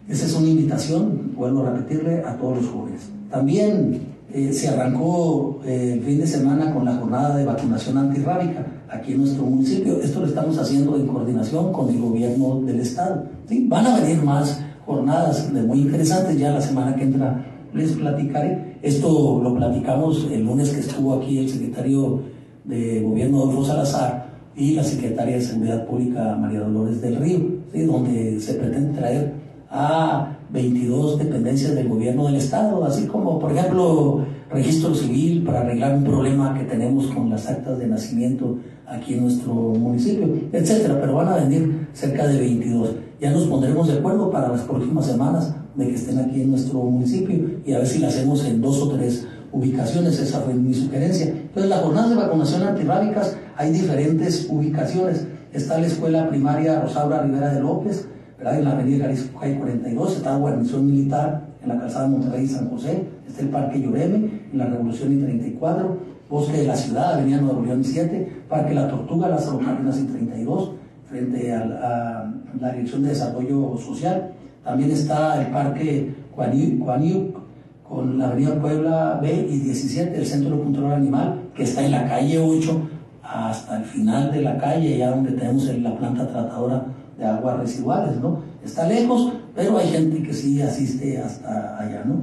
[0.07, 3.09] Esa es una invitación, vuelvo a repetirle, a todos los jóvenes.
[3.31, 9.13] También eh, se arrancó el fin de semana con la jornada de vacunación antirrábica aquí
[9.13, 9.99] en nuestro municipio.
[9.99, 13.25] Esto lo estamos haciendo en coordinación con el gobierno del estado.
[13.49, 13.65] ¿sí?
[13.67, 16.39] Van a venir más jornadas muy interesantes.
[16.39, 18.77] Ya la semana que entra les platicaré.
[18.81, 22.21] Esto lo platicamos el lunes que estuvo aquí el secretario
[22.63, 27.39] de Gobierno Adolfo Salazar y la secretaria de Seguridad Pública María Dolores del Río,
[27.85, 29.33] donde se pretende traer
[29.69, 35.97] a 22 dependencias del gobierno del Estado, así como, por ejemplo, registro civil para arreglar
[35.97, 40.99] un problema que tenemos con las actas de nacimiento aquí en nuestro municipio, etcétera.
[40.99, 42.95] Pero van a venir cerca de 22.
[43.19, 46.79] Ya nos pondremos de acuerdo para las próximas semanas de que estén aquí en nuestro
[46.83, 50.19] municipio y a ver si la hacemos en dos o tres ubicaciones.
[50.19, 51.27] Esa fue mi sugerencia.
[51.27, 55.25] Entonces, la jornada de vacunación antirrábicas hay diferentes ubicaciones.
[55.51, 58.07] Está la escuela primaria Rosaura Rivera de López,
[58.39, 62.69] en la avenida Jalisco 42, está la guarnición militar en la calzada Monterrey y San
[62.69, 65.97] José, está el Parque Lloreme, en la Revolución y 34,
[66.29, 70.71] Bosque de la Ciudad, Avenida Nuevo León 7, Parque La Tortuga, las Cárdenas y 32,
[71.09, 74.31] frente a, la Dirección de Desarrollo Social.
[74.63, 77.47] También está el Parque Cuaniuc,
[77.87, 82.07] con la Avenida Puebla B y 17, el Centro Cultural Animal, que está en la
[82.07, 82.89] calle 8,
[83.23, 86.85] hasta el final de la calle, ya donde tenemos la planta tratadora
[87.17, 88.41] de aguas residuales, ¿no?
[88.63, 92.21] Está lejos, pero hay gente que sí asiste hasta allá, ¿no?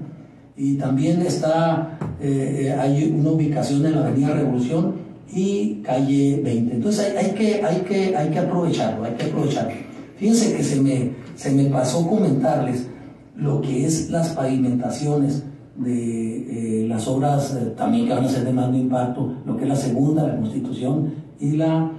[0.57, 4.95] Y también está, eh, eh, hay una ubicación en la Avenida Revolución
[5.33, 6.75] y calle 20.
[6.77, 9.94] Entonces hay, que, hay, que, hay que aprovecharlo, hay que aprovecharlo.
[10.17, 12.89] Fíjense que se me, se me pasó comentarles
[13.37, 15.45] lo que es las pavimentaciones
[15.77, 19.69] de eh, las obras también que van a ser de más impacto, lo que es
[19.69, 21.91] la segunda, la Constitución y la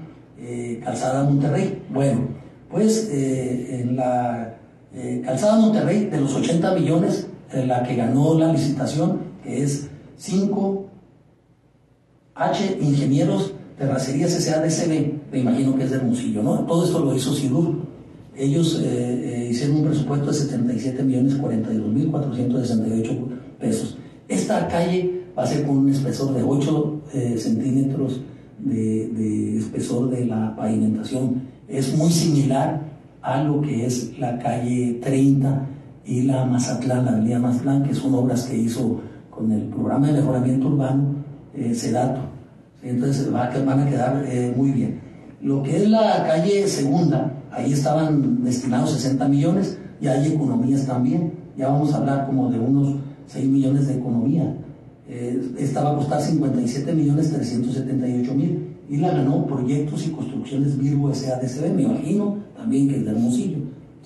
[0.84, 1.84] Calzada Monterrey.
[1.90, 2.28] Bueno,
[2.70, 4.58] pues eh, en la
[4.94, 10.88] eh, Calzada Monterrey, de los 80 millones, la que ganó la licitación, que es 5H
[12.82, 16.66] Ingenieros Terracerías SADCB, me imagino que es de Hermosillo, ¿no?
[16.66, 17.95] Todo esto lo hizo Sidur.
[18.38, 23.28] Ellos eh, hicieron un presupuesto de 77 millones 42 mil 468
[23.60, 23.98] pesos.
[24.28, 27.02] Esta calle va a ser con un espesor de 8
[27.38, 28.22] centímetros
[28.60, 32.82] de, espesor de la pavimentación es muy similar
[33.22, 35.68] a lo que es la calle 30
[36.06, 40.14] y la Mazatlán, la avenida Mazatlán, que son obras que hizo con el programa de
[40.14, 41.16] mejoramiento urbano
[41.56, 42.22] eh, Sedato.
[42.84, 45.02] Entonces va, van a quedar eh, muy bien.
[45.42, 51.34] Lo que es la calle segunda, ahí estaban destinados 60 millones y hay economías también.
[51.58, 52.96] Ya vamos a hablar como de unos
[53.28, 54.56] 6 millones de economía.
[55.08, 60.78] Eh, esta va a costar 57 millones 378 mil y la ganó Proyectos y Construcciones
[60.78, 63.58] Virgo SADCB, me imagino también que es de Hermosillo.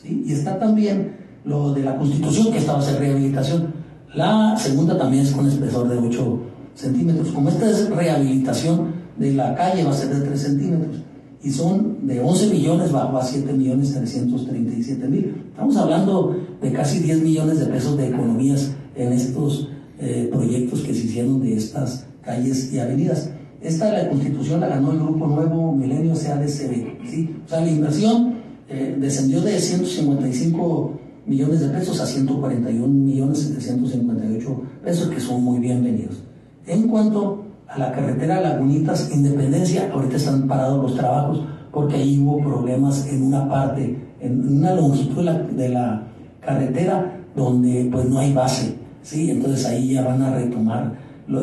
[0.03, 3.73] Y está también lo de la Constitución, que estaba a hacer rehabilitación.
[4.13, 6.39] La segunda también es con espesor de 8
[6.73, 7.29] centímetros.
[7.29, 10.95] Como esta es rehabilitación de la calle, va a ser de 3 centímetros.
[11.43, 15.43] Y son de 11 millones, bajo a 7 millones 337 mil.
[15.49, 20.93] Estamos hablando de casi 10 millones de pesos de economías en estos eh, proyectos que
[20.93, 23.31] se hicieron de estas calles y avenidas.
[23.61, 27.05] Esta la constitución la ganó el Grupo Nuevo Milenio CADCB.
[27.09, 27.35] ¿sí?
[27.45, 28.35] O sea, la inversión
[28.69, 35.59] eh, descendió de 155 millones de pesos a 141 millones 758 pesos, que son muy
[35.59, 36.23] bienvenidos.
[36.65, 42.39] En cuanto a la carretera Lagunitas Independencia, ahorita están parados los trabajos porque ahí hubo
[42.39, 46.03] problemas en una parte, en una longitud de la,
[46.41, 49.29] carretera donde pues no hay base, ¿sí?
[49.29, 50.93] Entonces ahí ya van a retomar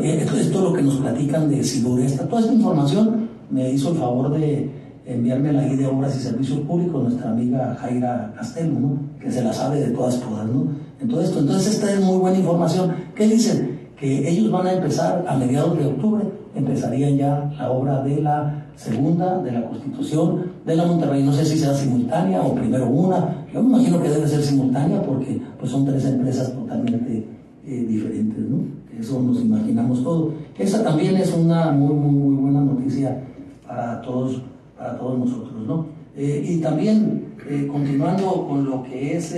[0.03, 3.99] eh, esto, es lo que nos platican de Esta Toda esta información me hizo el
[3.99, 4.69] favor de
[5.05, 9.53] enviarme la guía de obras y servicios públicos nuestra amiga Jaira Castelo, que se la
[9.53, 10.45] sabe de todas todas.
[10.47, 10.67] ¿no?
[11.01, 12.95] Entonces, entonces esta es muy buena información.
[13.15, 13.79] ¿Qué dicen?
[13.97, 16.25] Que ellos van a empezar a mediados de octubre,
[16.57, 21.23] empezarían ya la obra de la segunda, de la constitución de la Monterrey.
[21.23, 23.47] No sé si sea simultánea o primero una.
[23.53, 27.27] Yo me imagino que debe ser simultánea porque pues, son tres empresas totalmente
[27.67, 28.39] eh, diferentes.
[28.39, 28.77] ¿no?
[28.99, 30.33] eso nos imaginamos todo.
[30.59, 33.23] Esa también es una muy, muy, buena noticia
[33.67, 34.41] para todos,
[34.79, 35.87] para todos nosotros, ¿no?
[36.17, 39.37] Eh, y también, eh, continuando con lo que es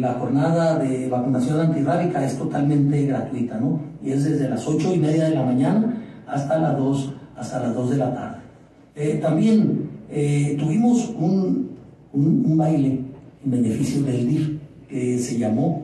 [0.00, 3.78] la jornada de vacunación antirrábica, es totalmente gratuita, ¿no?
[4.02, 5.99] Y es desde las ocho y media de la mañana
[6.30, 9.18] hasta las 2, hasta las 2 de la tarde.
[9.20, 9.90] también
[10.58, 11.70] tuvimos un,
[12.12, 13.00] un, un baile
[13.44, 14.50] en beneficio del DIF
[14.88, 15.82] que se llamó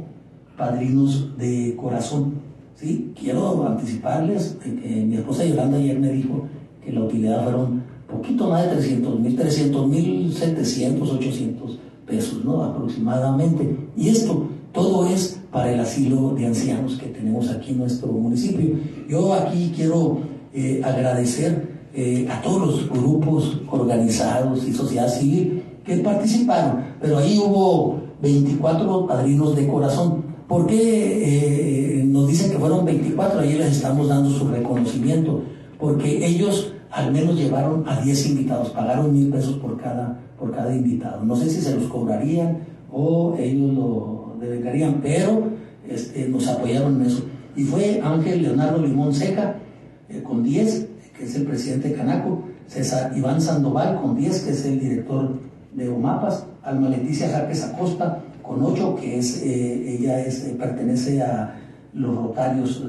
[0.57, 2.35] Padrinos de Corazón.
[2.75, 3.13] ¿sí?
[3.19, 6.47] Quiero anticiparles que mi esposa Yolanda ayer me dijo
[6.85, 12.63] que la utilidad fueron poquito más de 300 mil, 300 mil 700, 800 pesos, ¿no?
[12.63, 13.77] Aproximadamente.
[13.97, 18.77] Y esto, todo es para el asilo de ancianos que tenemos aquí en nuestro municipio.
[19.09, 20.21] Yo aquí quiero
[20.59, 27.39] eh, agradecer eh, a todos los grupos organizados y sociedad civil que participaron, pero ahí
[27.39, 30.25] hubo 24 padrinos de corazón.
[30.49, 33.41] ¿Por qué eh, nos dicen que fueron 24?
[33.41, 35.43] Ahí les estamos dando su reconocimiento,
[35.79, 40.75] porque ellos al menos llevaron a 10 invitados, pagaron mil pesos por cada, por cada
[40.75, 41.23] invitado.
[41.23, 45.51] No sé si se los cobrarían o ellos lo devengarían, pero
[45.87, 47.25] este, nos apoyaron en eso.
[47.55, 49.61] Y fue Ángel Leonardo Limón Seca
[50.09, 54.51] eh, con 10, que es el presidente de Canaco, César Iván Sandoval con 10, que
[54.51, 55.35] es el director
[55.75, 61.21] de OMAPAS, Alma Leticia Jaques Acosta con ocho, que es, eh, ella es, eh, pertenece
[61.23, 61.55] a
[61.93, 62.85] los rotarios,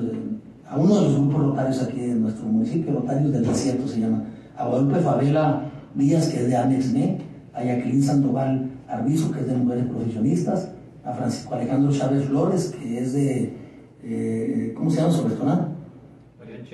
[0.70, 4.24] a uno de los grupos rotarios aquí en nuestro municipio, Rotarios del Desierto se llama,
[4.56, 5.64] a Guadalupe Favela
[5.96, 7.18] Díaz, que es de Anexme,
[7.54, 10.70] a Jacqueline Sandoval Arbizo, que es de Mujeres Profesionistas,
[11.04, 15.67] a Francisco Alejandro Chávez Flores, que es de, ¿cómo se llama restaurante?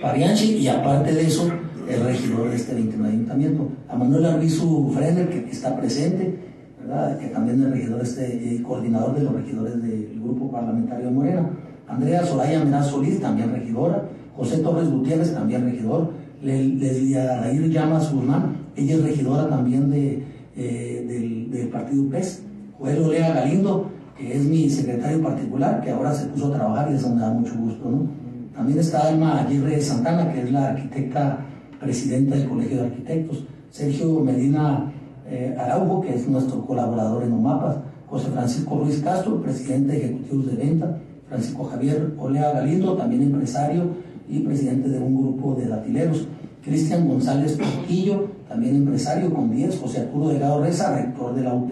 [0.01, 1.49] Parianchi, y aparte de eso,
[1.89, 6.35] el regidor de este 29 ayuntamiento, a Manuel Arbizu Frener, que está presente,
[7.19, 11.49] que también es regidor, este, eh, coordinador de los regidores del grupo parlamentario Morena.
[11.87, 14.03] Andrea Soraya Meraz Solís, también regidora.
[14.35, 16.11] José Torres Gutiérrez, también regidor.
[16.41, 20.23] Leslia Llamas Guzmán, ella es regidora también de,
[20.55, 22.43] del, del, partido PES.
[22.77, 26.95] Joel Olea Galindo, que es mi secretario particular, que ahora se puso a trabajar y
[26.95, 27.89] eso me da mucho gusto.
[27.89, 28.22] ¿no?
[28.55, 31.39] También está Alma Aguirre Santana, que es la arquitecta
[31.79, 33.45] presidenta del Colegio de Arquitectos.
[33.71, 34.91] Sergio Medina
[35.27, 37.77] eh, Araujo, que es nuestro colaborador en OMAPAS.
[38.07, 40.99] José Francisco Ruiz Castro, presidente de ejecutivos de venta.
[41.27, 43.85] Francisco Javier Olea Galindo, también empresario
[44.29, 46.27] y presidente de un grupo de datileros.
[46.63, 49.79] Cristian González Portillo, también empresario con 10.
[49.79, 51.71] José Arturo Delgado Reza, rector de la UT.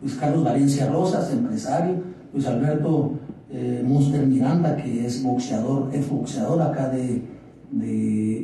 [0.00, 1.94] Luis Carlos Valencia Rosas, empresario.
[2.32, 3.12] Luis Alberto
[3.50, 7.22] eh, Miranda, que es boxeador, es boxeador acá de,
[7.70, 8.38] de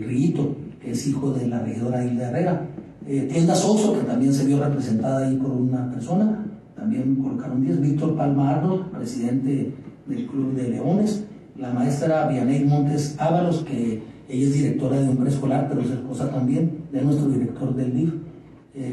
[0.00, 0.44] eh,
[0.80, 2.68] que es hijo de la regidora Hilda Herrera.
[3.06, 6.44] Eh, Tienda Soso, que también se vio representada ahí por una persona,
[6.76, 7.80] también colocaron 10.
[7.80, 9.74] Víctor Palma Arnold, presidente
[10.06, 11.24] del Club de Leones.
[11.56, 16.30] La maestra Vianey Montes Ábalos, que ella es directora de un preescolar, pero es esposa
[16.30, 18.14] también de nuestro director del DIF,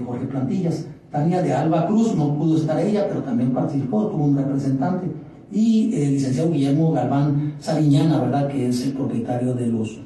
[0.05, 0.87] Jorge Plantillas.
[1.11, 5.07] Tania de Alba Cruz, no pudo estar ella, pero también participó, tuvo un representante
[5.51, 8.47] y el licenciado Guillermo Galván Sariñana, ¿verdad?
[8.47, 9.97] que es el propietario de los,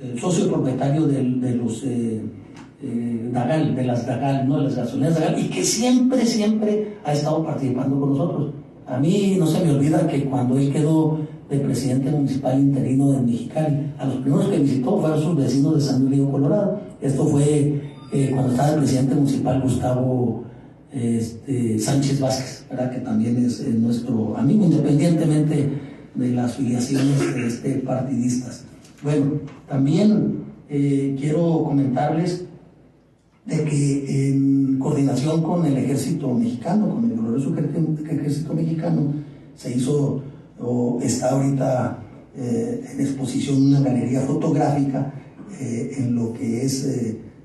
[0.00, 2.22] el socio propietario de, de los eh,
[2.82, 4.58] eh, Dagal, de las Dagal, ¿no?
[4.58, 8.52] de las gasolineras Dagal, y que siempre, siempre ha estado participando con nosotros.
[8.86, 13.20] A mí no se me olvida que cuando él quedó de presidente municipal interino de
[13.20, 16.80] Mexicali, a los primeros que visitó fueron sus vecinos de San Luis Colorado.
[17.00, 17.80] Esto fue
[18.12, 20.44] eh, cuando estaba el presidente municipal Gustavo
[20.92, 25.68] este, Sánchez Vázquez, que también es nuestro amigo, independientemente
[26.14, 28.64] de las filiaciones este, partidistas.
[29.02, 32.44] Bueno, también eh, quiero comentarles
[33.44, 39.12] de que en coordinación con el ejército mexicano, con el glorioso ejército mexicano,
[39.56, 40.22] se hizo
[40.60, 41.98] o está ahorita
[42.36, 45.12] eh, en exposición una galería fotográfica
[45.60, 46.86] eh, en lo que es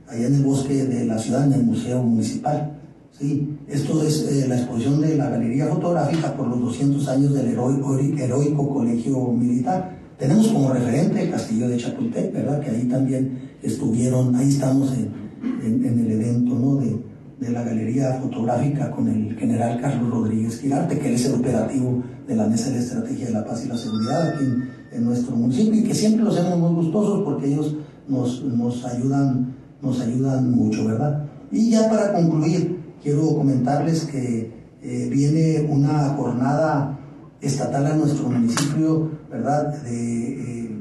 [0.08, 2.77] allá en el bosque de la ciudad, en el Museo Municipal.
[3.20, 7.48] Sí, esto es eh, la exposición de la galería fotográfica por los 200 años del
[7.48, 9.98] heroico, heroico colegio militar.
[10.20, 12.60] Tenemos como referente el castillo de Chapultepec, ¿verdad?
[12.62, 15.10] Que ahí también estuvieron, ahí estamos en,
[15.64, 16.76] en, el evento, ¿no?
[16.76, 16.96] De,
[17.40, 22.04] de, la galería fotográfica con el general Carlos Rodríguez Quirarte, que él es el operativo
[22.28, 25.36] de la Mesa de Estrategia de la Paz y la Seguridad aquí en, en nuestro
[25.36, 27.76] municipio y que siempre los hacemos muy gustosos porque ellos
[28.08, 31.26] nos, nos, ayudan, nos ayudan mucho, ¿verdad?
[31.52, 36.98] Y ya para concluir, quiero comentarles que eh, viene una jornada
[37.42, 39.82] estatal a nuestro municipio, ¿verdad?
[39.84, 40.72] De, eh,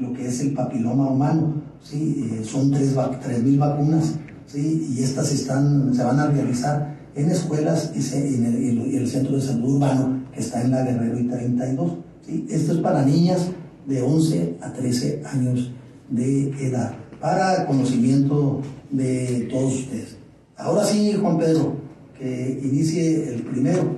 [0.00, 2.30] lo que es el papiloma humano, ¿sí?
[2.32, 4.14] Eh, son 3.000 vacunas,
[4.46, 4.88] ¿sí?
[4.96, 8.46] Y estas están, se van a realizar en escuelas y, en,
[8.94, 11.92] el, Centro de Salud Urbano, que está en la Guerrero y 32,
[12.26, 12.46] ¿sí?
[12.48, 13.48] Esto es para niñas
[13.86, 15.70] de 11 a 13 años
[16.08, 20.19] de edad, para conocimiento de todos ustedes.
[20.62, 21.74] Ahora sí, Juan Pedro,
[22.18, 23.96] que inicie el primero.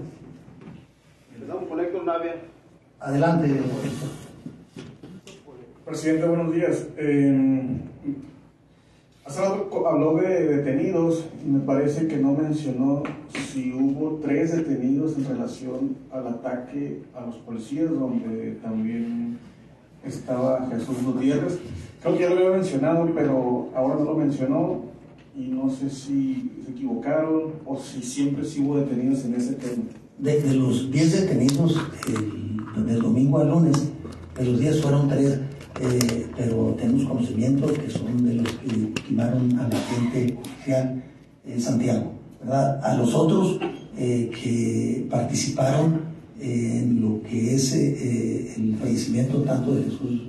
[1.34, 2.36] Empezamos con Héctor Navia.
[3.00, 3.48] Adelante,
[5.84, 6.86] Presidente, buenos días.
[6.96, 7.66] Eh,
[9.24, 13.02] hace rato habló de detenidos y me parece que no mencionó
[13.52, 19.36] si hubo tres detenidos en relación al ataque a los policías, donde también
[20.04, 21.58] estaba Jesús Gutiérrez.
[22.00, 24.91] Creo que ya lo había mencionado, pero ahora no lo mencionó
[25.34, 29.84] y no sé si se equivocaron o si siempre sí hubo detenidos en ese tema.
[30.18, 31.76] De, los 10 detenidos
[32.86, 33.90] del domingo al lunes,
[34.38, 35.40] de los 10 fueron 3,
[35.80, 41.02] eh, pero tenemos conocimiento que son de los que ultimaron a la gente real
[41.46, 42.12] en Santiago.
[42.40, 42.84] ¿verdad?
[42.84, 43.58] A los otros
[43.96, 50.22] eh, que participaron en lo que es eh, el fallecimiento tanto de Jesús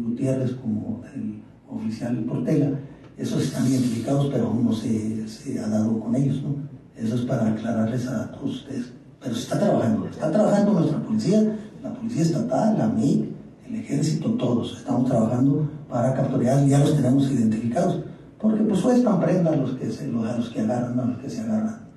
[0.00, 2.78] Gutiérrez como del oficial Portela,
[3.20, 6.56] esos están identificados, pero aún no se, se, ha dado con ellos, ¿no?
[6.96, 8.92] Eso es para aclararles a todos ustedes.
[9.22, 13.28] Pero se está trabajando, está trabajando nuestra policía, la policía estatal, la MIC,
[13.68, 14.78] el ejército, todos.
[14.78, 18.00] Estamos trabajando para capturar, ya los tenemos identificados,
[18.40, 21.28] porque pues sueltan prenda a los que, se, a los que agarran, a los que
[21.28, 21.90] se agarran.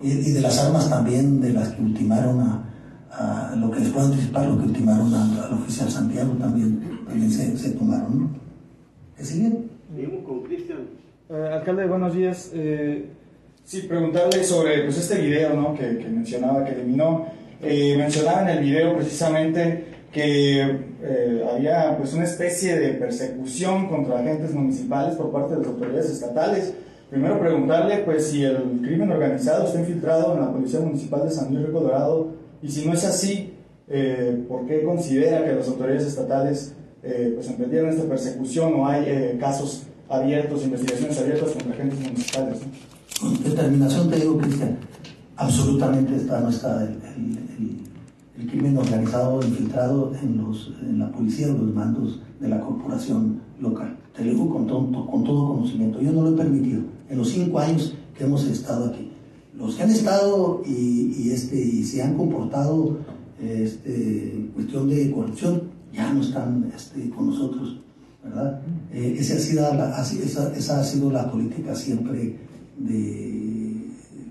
[0.00, 4.46] Y, de las armas también, de las que ultimaron a, lo que les puedo anticipar,
[4.48, 8.43] lo que ultimaron al oficial Santiago también, también se tomaron, ¿no?
[10.24, 10.88] Con Cristian.
[11.30, 12.50] Eh, alcalde, buenos días.
[12.52, 13.06] Eh,
[13.64, 15.74] sí, preguntarle sobre pues, este video ¿no?
[15.74, 17.26] que, que mencionaba, que eliminó.
[17.62, 20.60] Eh, mencionaba en el video precisamente que
[21.02, 26.10] eh, había pues, una especie de persecución contra agentes municipales por parte de las autoridades
[26.10, 26.74] estatales.
[27.08, 31.54] Primero preguntarle pues, si el crimen organizado está infiltrado en la Policía Municipal de San
[31.54, 33.52] Luis Colorado y si no es así,
[34.48, 36.74] ¿por qué considera que las autoridades estatales
[37.06, 42.58] eh, pues emprendieron esta persecución o hay eh, casos abiertos, investigaciones abiertas contra agentes municipales.
[43.20, 44.78] Con determinación te digo, Cristian,
[45.36, 46.96] absolutamente está, no está el,
[48.38, 53.40] el, crimen organizado infiltrado en, los, en la policía, en los mandos de la corporación
[53.60, 53.96] local.
[54.16, 56.00] Te lo digo con todo, con todo conocimiento.
[56.00, 56.82] Yo no lo he permitido.
[57.10, 59.10] En los cinco años que hemos estado aquí.
[59.56, 62.98] Los que han estado y, este, y se han comportado
[63.42, 67.80] este, en cuestión de corrupción ya no están este, con nosotros,
[68.22, 68.60] ¿verdad?
[68.92, 72.36] Eh, esa, ha sido la, esa, esa, ha sido la política siempre
[72.78, 73.84] del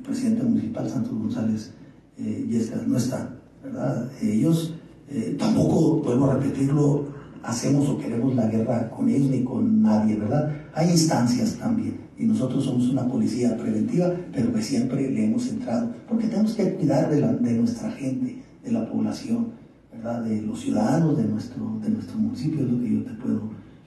[0.03, 1.71] presidente municipal Santos González
[2.17, 3.29] eh, y no está,
[3.63, 4.09] ¿verdad?
[4.21, 4.73] Ellos
[5.09, 7.05] eh, tampoco, vuelvo a repetirlo,
[7.43, 10.51] hacemos o queremos la guerra con ellos ni con nadie, ¿verdad?
[10.73, 15.91] Hay instancias también y nosotros somos una policía preventiva, pero que siempre le hemos entrado,
[16.07, 19.62] porque tenemos que cuidar de, la, de nuestra gente, de la población,
[20.01, 23.41] de los ciudadanos de nuestro, de nuestro municipio, es lo que yo te puedo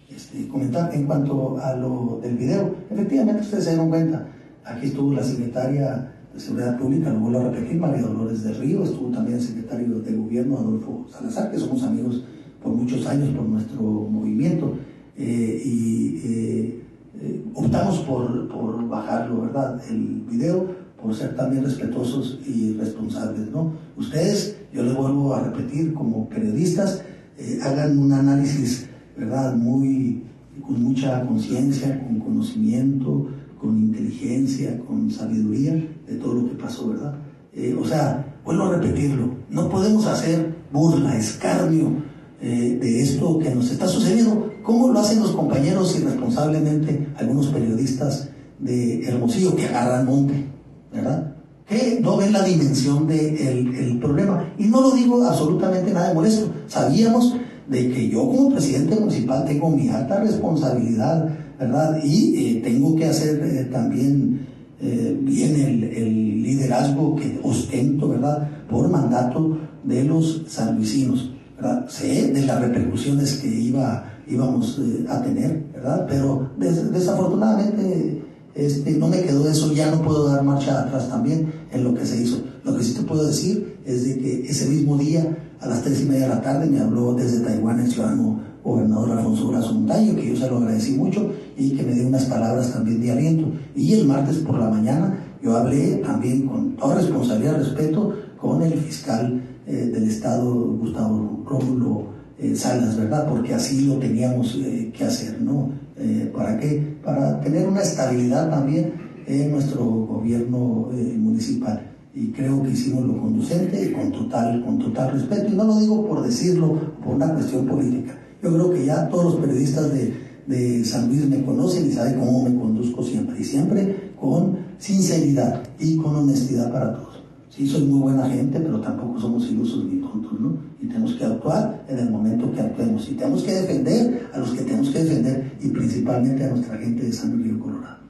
[0.08, 0.94] este, comentar.
[0.94, 4.26] En cuanto a lo del video, efectivamente ustedes se dieron cuenta,
[4.64, 8.84] aquí estuvo la secretaria de Seguridad Pública, lo vuelvo a repetir, María Dolores del Río,
[8.84, 12.24] estuvo también el secretario de Gobierno, Adolfo Salazar, que somos amigos
[12.62, 14.74] por muchos años por nuestro movimiento,
[15.16, 16.82] eh, y eh,
[17.20, 19.80] eh, optamos por, por bajarlo, ¿verdad?
[19.90, 20.66] El video,
[21.00, 23.72] por ser también respetuosos y responsables, ¿no?
[23.96, 27.02] Ustedes, yo les vuelvo a repetir, como periodistas,
[27.38, 29.54] eh, hagan un análisis, ¿verdad?
[29.56, 30.22] Muy,
[30.64, 35.72] con mucha conciencia, con conocimiento, con inteligencia, con sabiduría
[36.06, 37.14] de todo lo que pasó, ¿verdad?
[37.52, 42.04] Eh, o sea, vuelvo a repetirlo, no podemos hacer burla, escarnio
[42.38, 49.06] de esto que nos está sucediendo, ¿Cómo lo hacen los compañeros irresponsablemente, algunos periodistas de
[49.06, 50.44] Hermosillo que agarran monte?
[50.92, 51.35] ¿Verdad?
[51.68, 54.52] Que no ven la dimensión del el problema.
[54.58, 56.48] Y no lo digo absolutamente nada de molesto.
[56.68, 57.34] Sabíamos
[57.68, 61.98] de que yo como presidente municipal tengo mi alta responsabilidad, ¿verdad?
[62.04, 64.46] Y eh, tengo que hacer eh, también
[64.80, 68.48] eh, bien el, el, liderazgo que ostento, ¿verdad?
[68.70, 71.88] Por mandato de los sanluisinos, ¿verdad?
[71.88, 76.06] Sé de las repercusiones que iba íbamos a tener, ¿verdad?
[76.08, 78.22] Pero desafortunadamente
[78.54, 82.04] este, no me quedó eso, ya no puedo dar marcha atrás también en lo que
[82.04, 82.42] se hizo.
[82.64, 86.02] Lo que sí te puedo decir es de que ese mismo día, a las tres
[86.02, 90.16] y media de la tarde, me habló desde Taiwán el ciudadano gobernador Alfonso Brazo Montaño,
[90.16, 93.52] que yo se lo agradecí mucho y que me dio unas palabras también de aliento.
[93.74, 98.62] Y el martes por la mañana yo hablé también con toda responsabilidad y respeto con
[98.62, 103.26] el fiscal eh, del Estado, Gustavo Rómulo eh, salas, ¿verdad?
[103.28, 105.70] Porque así lo teníamos eh, que hacer, ¿no?
[105.96, 106.98] Eh, ¿Para qué?
[107.02, 108.92] Para tener una estabilidad también
[109.26, 111.92] en nuestro gobierno municipal.
[112.14, 115.52] Y creo que hicimos lo conducente con total, con total respeto.
[115.52, 118.16] Y no lo digo por decirlo, por una cuestión política.
[118.42, 120.14] Yo creo que ya todos los periodistas de,
[120.46, 123.38] de San Luis me conocen y saben cómo me conduzco siempre.
[123.38, 127.22] Y siempre con sinceridad y con honestidad para todos.
[127.50, 130.56] Sí, soy muy buena gente, pero tampoco somos ilusos ni tontos, ¿no?
[130.80, 133.08] Y tenemos que actuar en el momento que actuemos.
[133.10, 137.04] Y tenemos que defender a los que tenemos que defender y principalmente a nuestra gente
[137.04, 138.05] de San Río Colorado.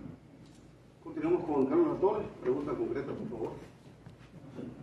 [1.16, 2.26] Continuamos con Carlos Torres.
[2.42, 3.52] Pregunta concreta, por favor.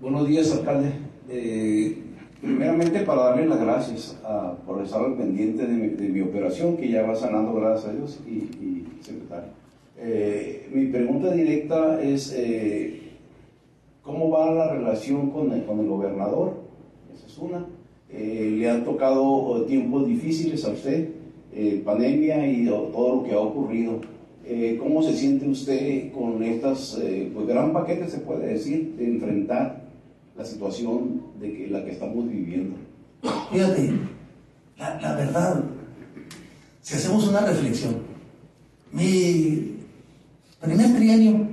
[0.02, 0.92] Buenos días, alcalde.
[1.30, 1.96] Eh,
[2.42, 4.20] primeramente, para darle las gracias
[4.66, 8.84] por estar al pendiente de mi, operación, que ya va sanando, gracias a Dios, y,
[9.02, 9.50] secretario.
[9.96, 12.34] Eh, mi pregunta directa es...
[12.36, 13.12] Eh,
[14.02, 16.56] ¿Cómo va la relación con el, con el gobernador?
[17.14, 17.64] Esa es una.
[18.10, 21.10] Eh, ¿Le han tocado eh, tiempos difíciles a usted?
[21.54, 24.02] Eh, pandemia y todo lo que ha ocurrido.
[24.80, 27.00] ¿Cómo se siente usted con estas,
[27.34, 29.84] pues gran paquete se puede decir, de enfrentar
[30.38, 32.76] la situación de que, la que estamos viviendo?
[33.52, 33.94] Fíjate,
[34.78, 35.64] la, la verdad,
[36.82, 37.96] si hacemos una reflexión,
[38.92, 39.78] mi
[40.62, 41.48] primer trienio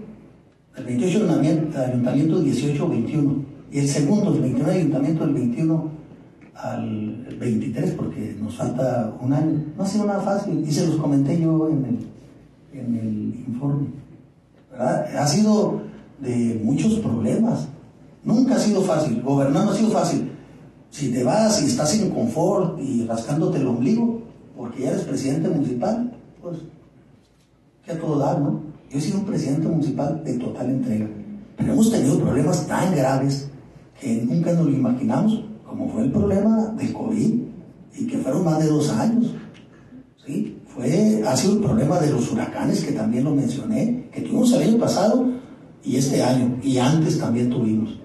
[0.76, 1.28] el 28
[1.76, 5.90] ayuntamiento 18-21 y el segundo, el 29 ayuntamiento del 21
[6.54, 9.64] al 23 porque nos falta un año.
[9.76, 11.98] No ha sido nada fácil y se los comenté yo en el,
[12.72, 13.88] en el informe.
[14.78, 15.82] Ha sido
[16.20, 17.68] de muchos problemas.
[18.24, 19.22] Nunca ha sido fácil.
[19.22, 20.30] Gobernar no ha sido fácil.
[20.90, 24.22] Si te vas y estás en confort y rascándote el ombligo
[24.56, 26.12] porque ya eres presidente municipal,
[26.42, 26.58] pues
[27.84, 28.60] que a todo dar, ¿no?
[28.90, 31.06] Yo he sido un presidente municipal de total entrega,
[31.56, 33.48] pero hemos tenido problemas tan graves
[33.98, 37.34] que nunca nos lo imaginamos, como fue el problema del COVID,
[37.96, 39.32] y que fueron más de dos años.
[40.80, 44.62] Fue, ha sido el problema de los huracanes, que también lo mencioné, que tuvimos el
[44.62, 45.26] año pasado
[45.84, 47.98] y este año, y antes también tuvimos,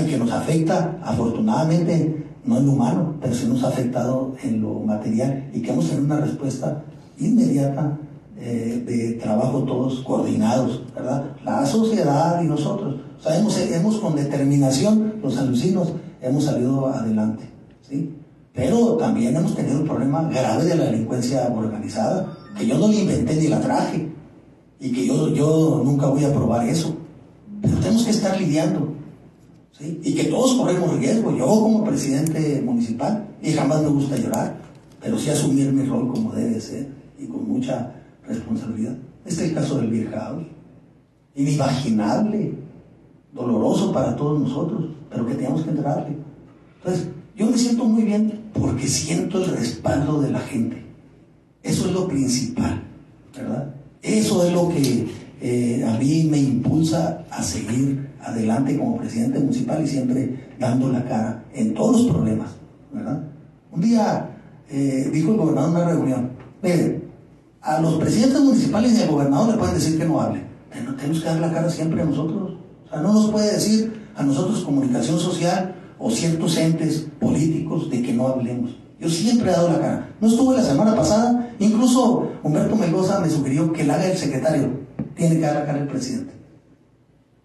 [0.00, 4.62] y que nos afecta, afortunadamente, no en lo humano, pero sí nos ha afectado en
[4.62, 6.84] lo material y que hemos tenido una respuesta
[7.18, 7.98] inmediata
[8.36, 11.36] eh, de trabajo todos coordinados, ¿verdad?
[11.44, 12.94] La sociedad y nosotros.
[13.18, 15.92] O sea, hemos, hemos con determinación, los alucinos,
[16.22, 17.50] hemos salido adelante,
[17.82, 18.17] ¿sí?
[18.58, 22.94] Pero también hemos tenido un problema grave de la delincuencia organizada, que yo no la
[22.96, 24.10] inventé ni la traje,
[24.80, 26.92] y que yo, yo nunca voy a probar eso.
[27.62, 28.94] Pero tenemos que estar lidiando,
[29.70, 30.00] ¿sí?
[30.02, 31.30] Y que todos corremos riesgo.
[31.36, 34.56] Yo como presidente municipal, y jamás me gusta llorar,
[35.00, 37.94] pero sí asumir mi rol como debe ser, y con mucha
[38.26, 38.96] responsabilidad.
[39.24, 40.10] Este es el caso del Beer.
[41.36, 42.54] Inimaginable,
[43.32, 46.16] doloroso para todos nosotros, pero que tenemos que entrarle.
[46.78, 50.84] Entonces, yo me siento muy bien porque siento el respaldo de la gente.
[51.62, 52.82] Eso es lo principal,
[53.36, 53.74] ¿verdad?
[54.02, 55.06] Eso es lo que
[55.40, 61.04] eh, a mí me impulsa a seguir adelante como presidente municipal y siempre dando la
[61.04, 62.50] cara en todos los problemas,
[62.92, 63.22] ¿verdad?
[63.70, 64.30] Un día
[64.70, 66.30] eh, dijo el gobernador en una reunión,
[66.62, 67.02] mire,
[67.60, 71.28] a los presidentes municipales y al gobernador le pueden decir que no hable, tenemos que
[71.28, 72.58] dar la cara siempre a nosotros.
[72.86, 78.02] O sea, no nos puede decir a nosotros comunicación social o ciertos entes políticos de
[78.02, 78.76] que no hablemos.
[79.00, 80.16] Yo siempre he dado la cara.
[80.20, 84.70] No estuve la semana pasada, incluso Humberto Melgoza me sugirió que la haga el secretario.
[85.14, 86.32] Tiene que dar la cara el presidente.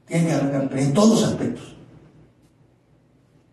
[0.08, 1.76] Tiene que dar la cara en todos los aspectos.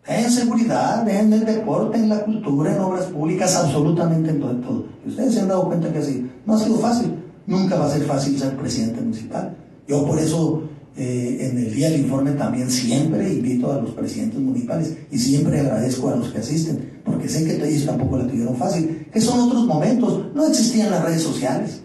[0.05, 4.51] En seguridad, en el deporte, en la cultura, en obras públicas, absolutamente en todo.
[4.51, 4.85] En todo.
[5.05, 7.13] Y ustedes se han dado cuenta que así no ha sido fácil.
[7.45, 9.55] Nunca va a ser fácil ser presidente municipal.
[9.87, 10.63] Yo por eso
[10.97, 15.61] eh, en el día del informe también siempre invito a los presidentes municipales y siempre
[15.61, 19.39] agradezco a los que asisten, porque sé que ellos tampoco la tuvieron fácil, que son
[19.39, 21.81] otros momentos, no existían las redes sociales,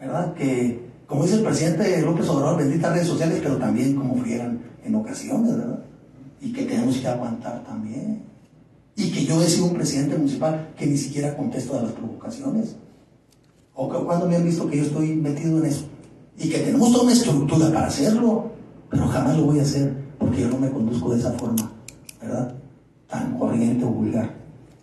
[0.00, 0.34] ¿verdad?
[0.34, 4.94] Que, como dice el presidente López Obrador, benditas redes sociales, pero también como friegan en
[4.96, 5.84] ocasiones, ¿verdad?
[6.40, 8.22] Y que tenemos que aguantar también.
[8.96, 12.74] Y que yo he sido un presidente municipal que ni siquiera contesto a las provocaciones.
[13.74, 15.84] O cuando me han visto que yo estoy metido en eso
[16.40, 18.50] y que tenemos toda una estructura para hacerlo,
[18.88, 21.70] pero jamás lo voy a hacer porque yo no me conduzco de esa forma,
[22.20, 22.54] ¿verdad?
[23.08, 24.34] Tan corriente o vulgar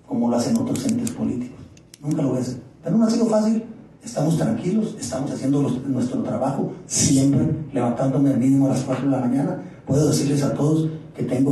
[0.07, 1.59] como lo hacen otros entes políticos.
[2.01, 2.61] Nunca lo voy a hacer.
[2.83, 3.63] Pero no ha sido fácil.
[4.03, 9.19] Estamos tranquilos, estamos haciendo nuestro trabajo, siempre levantándome al mínimo a las 4 de la
[9.19, 9.61] mañana.
[9.85, 11.51] Puedo decirles a todos que tengo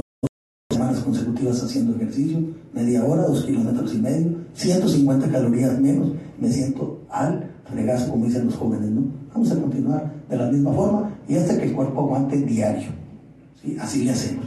[0.71, 2.39] semanas consecutivas haciendo ejercicio,
[2.73, 8.45] media hora, dos kilómetros y medio, 150 calorías menos, me siento al fregazo, como dicen
[8.45, 9.03] los jóvenes, ¿no?
[9.33, 12.89] Vamos a continuar de la misma forma y hasta que el cuerpo aguante diario.
[13.61, 13.77] ¿sí?
[13.79, 14.45] Así le hacemos.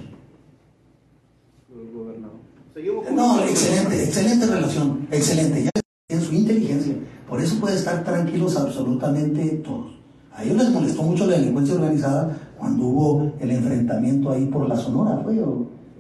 [3.12, 5.64] No, excelente, excelente relación, excelente.
[5.64, 5.70] Ya
[6.10, 6.94] en su inteligencia.
[7.28, 9.98] Por eso puede estar tranquilos absolutamente todos.
[10.32, 14.76] A ellos les molestó mucho la delincuencia organizada cuando hubo el enfrentamiento ahí por la
[14.76, 15.36] Sonora, fue,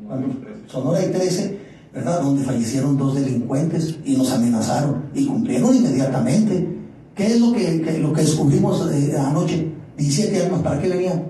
[0.06, 0.28] cuando
[0.66, 1.58] Sonora y 13,
[1.92, 2.22] ¿verdad?
[2.22, 6.77] Donde fallecieron dos delincuentes y nos amenazaron y cumplieron inmediatamente.
[7.18, 9.72] ¿Qué es lo que, lo que descubrimos eh, anoche?
[9.96, 11.24] 17 armas, ¿para qué venían?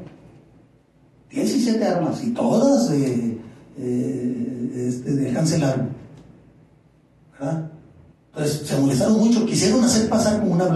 [1.30, 3.38] 17 armas y todas eh,
[3.78, 5.30] eh, este.
[7.40, 10.70] Entonces se molestaron mucho, quisieron hacer pasar como unas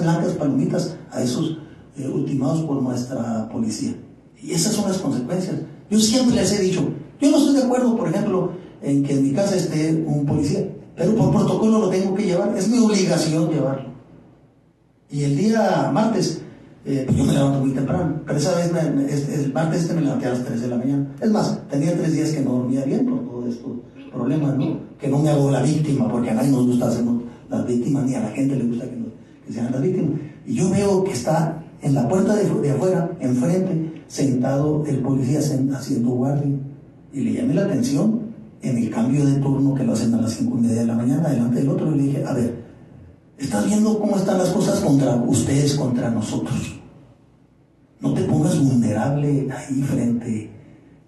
[0.00, 1.58] blancas palomitas a esos
[1.98, 3.94] eh, ultimados por nuestra policía.
[4.42, 5.56] Y esas son las consecuencias.
[5.90, 6.88] Yo siempre les he dicho,
[7.20, 10.66] yo no estoy de acuerdo, por ejemplo, en que en mi casa esté un policía,
[10.96, 13.91] pero por protocolo lo tengo que llevar, es mi obligación llevarlo.
[15.12, 16.40] Y el día martes,
[16.86, 20.26] eh, yo me levanto muy temprano, pero esa vez, me, el martes este me levanté
[20.26, 21.06] a las 3 de la mañana.
[21.20, 24.78] Es más, tenía tres días que no dormía bien por todo esto problemas, ¿no?
[24.98, 28.14] Que no me hago la víctima, porque a nadie nos gusta hacernos las víctimas, ni
[28.14, 29.08] a la gente le gusta que, nos,
[29.46, 30.20] que sean las víctimas.
[30.46, 35.40] Y yo veo que está en la puerta de, de afuera, enfrente, sentado el policía
[35.40, 36.56] haciendo guardia.
[37.12, 38.20] Y le llamé la atención
[38.62, 40.94] en el cambio de turno que lo hacen a las cinco y media de la
[40.94, 42.61] mañana, delante del otro, y le dije, a ver,
[43.44, 46.80] ¿estás viendo cómo están las cosas contra ustedes, contra nosotros?
[48.00, 50.52] No te pongas vulnerable ahí frente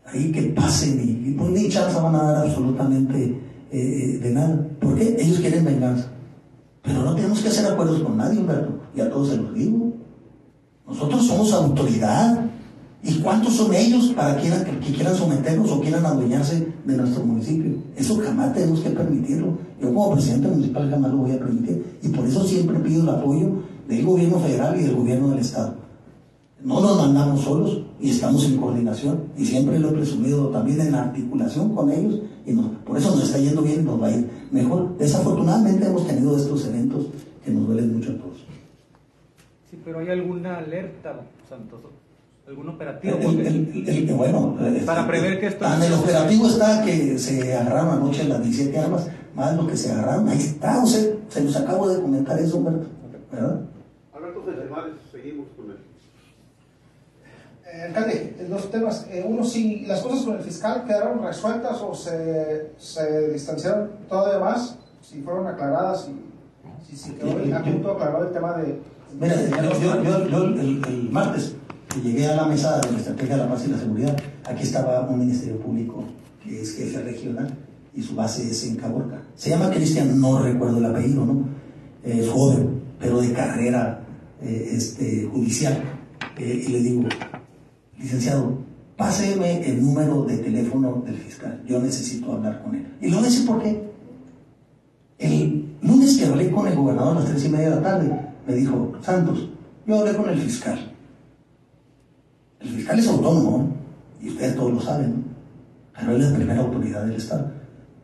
[0.07, 4.67] ahí que pasen y, pues ni chance van a dar absolutamente eh, de nada.
[4.81, 5.17] ¿Por qué?
[5.19, 6.09] Ellos quieren venganza.
[6.83, 8.81] Pero no tenemos que hacer acuerdos con nadie, Humberto.
[8.95, 9.93] Y a todos se los digo.
[10.87, 12.44] Nosotros somos autoridad.
[13.07, 14.49] ¿Y cuántos son ellos para que,
[14.93, 17.75] quieran someternos o quieran adueñarse de nuestro municipio?
[17.97, 19.59] Eso jamás tenemos que permitirlo.
[19.81, 21.85] Yo como presidente municipal jamás lo voy a permitir.
[22.03, 23.53] Y por eso siempre pido el apoyo
[23.87, 25.75] del gobierno federal y del gobierno del estado.
[26.63, 30.95] No nos mandamos solos y estamos en coordinación y siempre lo he presumido también en
[30.95, 34.31] articulación con ellos y por eso nos está yendo bien y nos va a ir
[34.51, 34.97] mejor.
[34.97, 37.09] Desafortunadamente hemos tenido estos eventos
[37.45, 38.39] que nos duelen mucho a todos.
[39.71, 41.81] Sí, pero ¿hay alguna alerta, Santos?
[42.47, 43.17] Algún operativo.
[43.21, 47.57] El- el- el- bueno, Para este, prever que esto- En el operativo está que se
[47.57, 51.43] agarraron anoche las 17 armas, más lo que se agarraron, ahí está, o sea, se
[51.43, 52.81] nos acabo de comentar eso, ¿verdad?
[53.33, 53.61] ¿verdad?
[54.15, 55.77] Alberto Federales, seguimos con él.
[57.73, 59.07] Eh, alcalde, dos temas.
[59.11, 64.39] Eh, uno, si las cosas con el fiscal quedaron resueltas o se, se distanciaron todavía
[64.39, 68.79] más, si fueron aclaradas y si se quedó el aclarado el tema de...
[69.19, 71.57] Mira, yo, yo- yo- yo el, el martes
[72.01, 75.09] llegué a la mesa de la Estrategia de la Paz y la Seguridad, aquí estaba
[75.09, 76.05] un Ministerio Público
[76.43, 77.57] que es jefe regional
[77.95, 79.23] y su base es en Caborca.
[79.35, 81.45] Se llama Cristian, no recuerdo el apellido, ¿no?
[82.03, 84.05] Es joven, pero de carrera
[84.43, 85.83] eh, este, judicial.
[86.39, 87.05] Eh, y le digo,
[87.99, 88.59] licenciado,
[88.97, 92.87] páseme el número de teléfono del fiscal, yo necesito hablar con él.
[93.01, 93.95] Y le voy a.
[95.17, 98.21] El lunes que hablé con el gobernador a las tres y media de la tarde,
[98.47, 99.49] me dijo, Santos,
[99.87, 100.94] yo hablé con el fiscal.
[102.65, 103.85] El fiscal es autónomo, ¿no?
[104.25, 105.23] y ustedes todos lo saben,
[105.95, 107.53] pero él es la primera autoridad del Estado.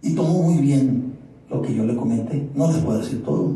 [0.03, 1.15] Y tomó muy bien
[1.49, 2.49] lo que yo le comenté.
[2.55, 3.55] No les puedo decir todo.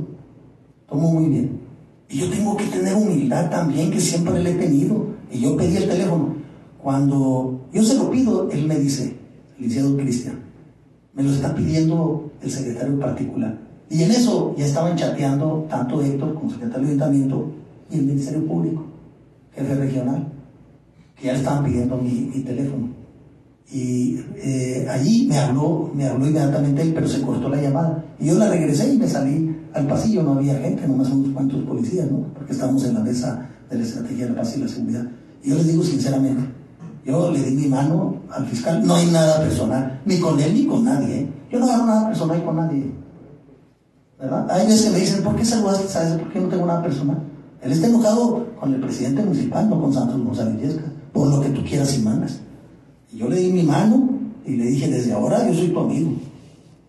[0.88, 1.60] Tomó muy bien.
[2.08, 5.06] Y yo tengo que tener humildad también, que siempre le he tenido.
[5.30, 6.34] Y yo pedí el teléfono.
[6.82, 9.16] Cuando yo se lo pido, él me dice,
[9.58, 10.38] licenciado Cristian,
[11.14, 13.58] me lo está pidiendo el secretario particular.
[13.90, 17.52] Y en eso ya estaban chateando tanto Héctor como secretario de ayuntamiento
[17.90, 18.84] y el Ministerio Público,
[19.52, 20.33] jefe regional,
[21.16, 22.88] que ya le estaban pidiendo mi, teléfono.
[23.70, 28.04] Y eh, allí me habló, me habló inmediatamente él, pero se cortó la llamada.
[28.18, 31.62] Y yo la regresé y me salí al pasillo, no había gente, nomás unos cuantos
[31.62, 32.26] policías, ¿no?
[32.34, 35.06] Porque estábamos en la mesa de la estrategia de la paz y la seguridad.
[35.42, 36.44] Y yo les digo sinceramente,
[37.04, 40.66] yo le di mi mano al fiscal, no hay nada personal, ni con él ni
[40.66, 41.28] con nadie, ¿eh?
[41.50, 42.92] Yo no hago nada personal con nadie.
[44.18, 44.50] ¿Verdad?
[44.50, 45.88] Hay veces que me dicen, ¿por qué saludaste?
[45.88, 47.18] ¿Sabes por qué no tengo nada personal?
[47.62, 50.80] Él está enojado con el presidente municipal, no con Santos González
[51.14, 52.40] por lo que tú quieras y mandas.
[53.10, 54.10] Y yo le di mi mano
[54.44, 56.12] y le dije, desde ahora yo soy tu amigo.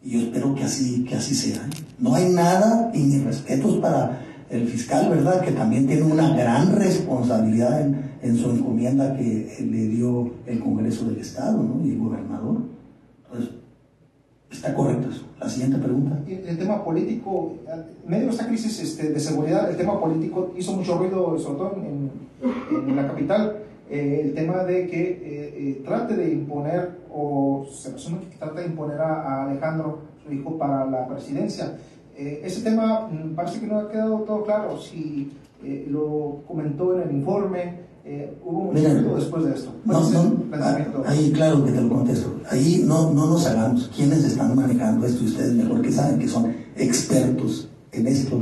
[0.04, 1.62] Y yo espero que así, que así sea.
[2.00, 5.42] No hay nada, y mis respetos para el fiscal, ¿verdad?
[5.42, 11.06] Que también tiene una gran responsabilidad en, en su encomienda que le dio el Congreso
[11.06, 11.86] del Estado, ¿no?
[11.86, 12.58] Y el gobernador.
[13.26, 13.56] Entonces,
[14.52, 15.26] está correcto eso.
[15.40, 16.20] La siguiente pregunta.
[16.28, 20.74] El tema político, en medio de esta crisis este, de seguridad, el tema político hizo
[20.74, 23.58] mucho ruido, sobre todo en, en la capital.
[23.90, 25.20] Eh, el tema de que eh,
[25.58, 30.34] eh, trate de imponer, o se presume que trata de imponer a, a Alejandro, su
[30.34, 31.78] hijo, para la presidencia.
[32.18, 34.80] Eh, ese tema mm, parece que no ha quedado todo claro.
[34.80, 35.32] Si
[35.64, 39.72] eh, lo comentó en el informe, eh, hubo mucho Mira, después de esto.
[39.86, 40.78] ¿Cuál No, es no, ah,
[41.08, 42.36] ahí claro que te lo contesto.
[42.50, 43.92] Ahí no, no nos hagamos.
[43.96, 45.24] ¿Quiénes están manejando esto?
[45.24, 48.40] Y ustedes mejor que saben que son expertos en esto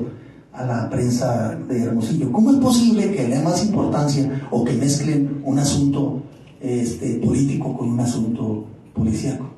[0.54, 2.32] a la prensa de Hermosillo.
[2.32, 6.22] ¿Cómo es posible que le den más importancia o que mezclen un asunto
[6.62, 9.50] este, político con un asunto policíaco?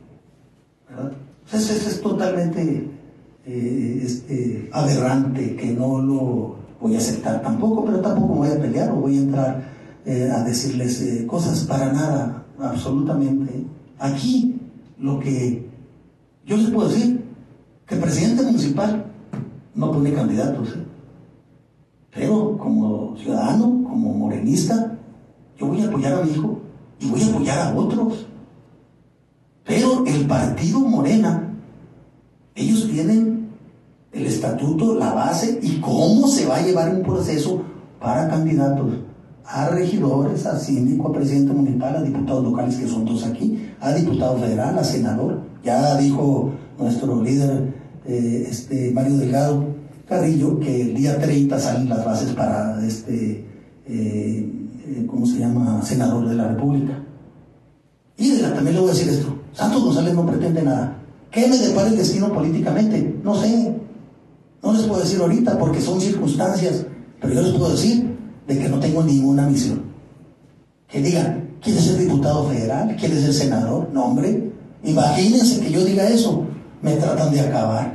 [1.51, 2.89] Eso es totalmente
[3.45, 8.91] eh, este, aberrante, que no lo voy a aceptar tampoco, pero tampoco voy a pelear
[8.91, 9.63] o voy a entrar
[10.05, 13.65] eh, a decirles eh, cosas para nada, absolutamente.
[13.99, 14.59] Aquí
[14.97, 15.67] lo que
[16.45, 17.23] yo les puedo decir,
[17.85, 19.05] que el presidente municipal
[19.75, 20.85] no pone candidatos, ¿eh?
[22.13, 24.97] pero como ciudadano, como morenista,
[25.59, 26.59] yo voy a apoyar a mi hijo
[26.99, 28.25] y voy a apoyar a otros.
[29.65, 31.53] Pero el partido Morena,
[32.55, 33.49] ellos tienen
[34.13, 37.61] el estatuto, la base y cómo se va a llevar un proceso
[37.99, 38.93] para candidatos
[39.47, 43.93] a regidores, a síndico, a presidente municipal, a diputados locales, que son dos aquí, a
[43.93, 45.41] diputado federal, a senador.
[45.63, 47.74] Ya dijo nuestro líder,
[48.07, 49.75] eh, este Mario Delgado
[50.07, 53.43] Carrillo, que el día 30 salen las bases para este,
[53.87, 54.49] eh,
[54.87, 57.03] eh, ¿cómo se llama?, senador de la República.
[58.17, 60.97] Y también le voy a decir esto, Santos González no pretende nada.
[61.31, 63.19] ¿Qué me depara el destino políticamente?
[63.23, 63.75] No sé.
[64.63, 66.85] No les puedo decir ahorita porque son circunstancias,
[67.19, 68.15] pero yo les puedo decir
[68.47, 69.81] de que no tengo ninguna misión.
[70.87, 72.95] Que digan, ¿quieres ser diputado federal?
[72.95, 73.89] ¿Quieres ser senador?
[73.91, 74.51] No, hombre.
[74.83, 76.45] Imagínense que yo diga eso.
[76.81, 77.94] Me tratan de acabar.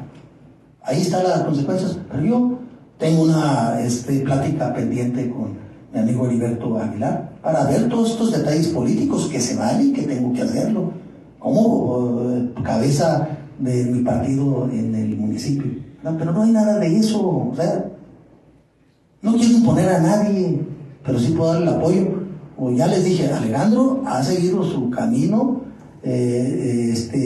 [0.82, 1.98] Ahí están las consecuencias.
[2.10, 2.58] Pero yo
[2.98, 5.58] tengo una este, plática pendiente con
[5.92, 10.32] mi amigo Heriberto Aguilar para ver todos estos detalles políticos que se valen, que tengo
[10.32, 10.92] que hacerlo.
[11.38, 13.28] Como eh, cabeza
[13.58, 15.70] de mi partido en el municipio.
[16.02, 17.20] Pero no hay nada de eso.
[17.20, 17.84] O sea,
[19.22, 20.60] no quiero imponer a nadie,
[21.04, 22.20] pero sí puedo darle el apoyo.
[22.56, 25.62] O ya les dije, Alejandro ha seguido su camino,
[26.02, 27.18] eh, eh, este,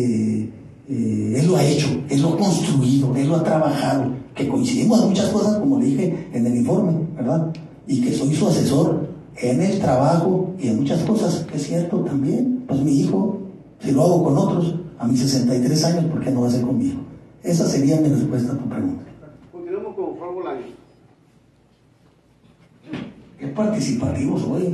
[0.88, 5.02] eh, él lo ha hecho, él lo ha construido, él lo ha trabajado, que coincidimos
[5.02, 7.52] en muchas cosas, como le dije en el informe, ¿verdad?
[7.86, 12.64] Y que soy su asesor en el trabajo y en muchas cosas, es cierto también.
[12.66, 13.38] Pues mi hijo,
[13.80, 16.62] si lo hago con otros, a mis 63 años, ¿por qué no va a ser
[16.62, 17.00] conmigo?
[17.42, 19.04] Esa sería mi respuesta a tu pregunta.
[19.52, 20.70] Continuamos con Juan Bolaños.
[23.38, 24.64] Qué participativo soy.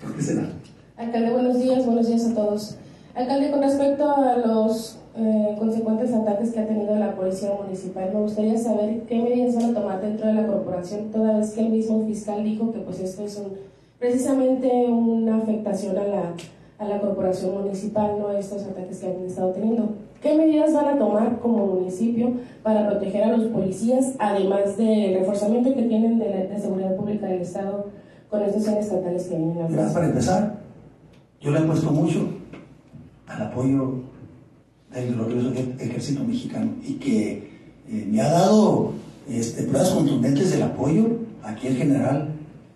[0.00, 0.48] ¿Por qué será?
[0.96, 2.76] Alcalde, buenos días, buenos días a todos.
[3.14, 8.20] Alcalde, con respecto a los eh, consecuentes ataques que ha tenido la Policía Municipal, me
[8.20, 11.68] gustaría saber qué medidas van a tomar dentro de la corporación, toda vez que el
[11.70, 13.52] mismo fiscal dijo que pues esto es un,
[14.00, 16.22] precisamente una afectación a la,
[16.78, 19.90] a la corporación municipal, no estos ataques que han estado teniendo.
[20.20, 22.32] ¿Qué medidas van a tomar como municipio
[22.64, 27.26] para proteger a los policías, además del reforzamiento que tienen de, la, de seguridad pública
[27.26, 27.86] del Estado
[28.28, 30.54] con estos estatales que vienen a Gracias para empezar.
[31.40, 32.33] Yo le he puesto mucho
[33.34, 33.94] al apoyo
[34.92, 37.50] del glorioso ejército mexicano y que
[37.88, 38.92] eh, me ha dado
[39.28, 42.28] este, pruebas contundentes del apoyo aquí el general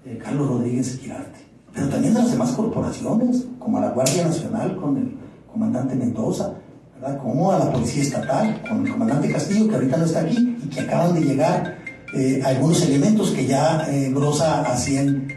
[0.04, 1.40] eh, Carlos Rodríguez Esquirarte,
[1.72, 5.14] pero también de las demás corporaciones, como a la Guardia Nacional con el
[5.50, 6.54] comandante Mendoza,
[6.94, 7.18] ¿verdad?
[7.18, 10.68] como a la Policía Estatal con el comandante Castillo, que ahorita no está aquí y
[10.68, 11.78] que acaban de llegar
[12.16, 15.28] eh, algunos elementos que ya grosa a 100,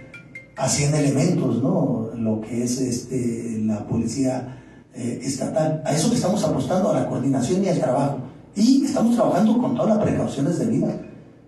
[0.56, 2.10] a 100 elementos, ¿no?
[2.16, 4.61] lo que es este, la Policía
[4.94, 5.82] eh, estatal.
[5.86, 8.20] A eso le estamos apostando, a la coordinación y al trabajo.
[8.56, 10.96] Y estamos trabajando con todas las precauciones debidas.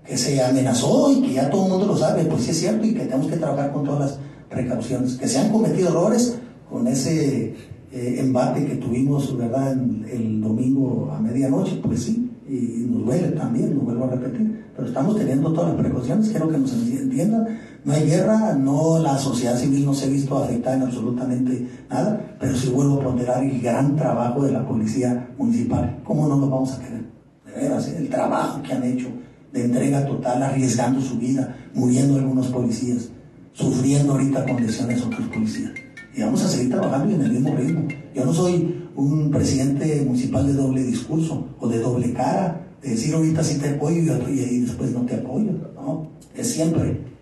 [0.05, 2.85] Que se amenazó y que ya todo el mundo lo sabe, pues sí es cierto,
[2.85, 4.19] y que tenemos que trabajar con todas las
[4.49, 5.15] precauciones.
[5.15, 6.37] Que se han cometido errores
[6.69, 7.55] con ese
[7.91, 13.75] eh, embate que tuvimos, ¿verdad?, el domingo a medianoche, pues sí, y nos duele también,
[13.75, 17.93] lo vuelvo a repetir, pero estamos teniendo todas las precauciones, quiero que nos entiendan, no
[17.93, 22.55] hay guerra, no la sociedad civil no se ha visto afectada en absolutamente nada, pero
[22.55, 26.71] sí vuelvo a ponderar el gran trabajo de la policía municipal, ¿cómo no lo vamos
[26.73, 27.03] a querer?
[27.45, 27.97] De veras, ¿eh?
[27.97, 29.07] el trabajo que han hecho
[29.51, 33.09] de entrega total, arriesgando su vida, muriendo algunos policías,
[33.51, 35.71] sufriendo ahorita con lesiones otros policías.
[36.15, 37.87] Y vamos a seguir trabajando en el mismo ritmo.
[38.15, 43.13] Yo no soy un presidente municipal de doble discurso o de doble cara, de decir
[43.13, 45.51] ahorita sí te apoyo y después no te apoyo.
[45.75, 47.12] No, es siempre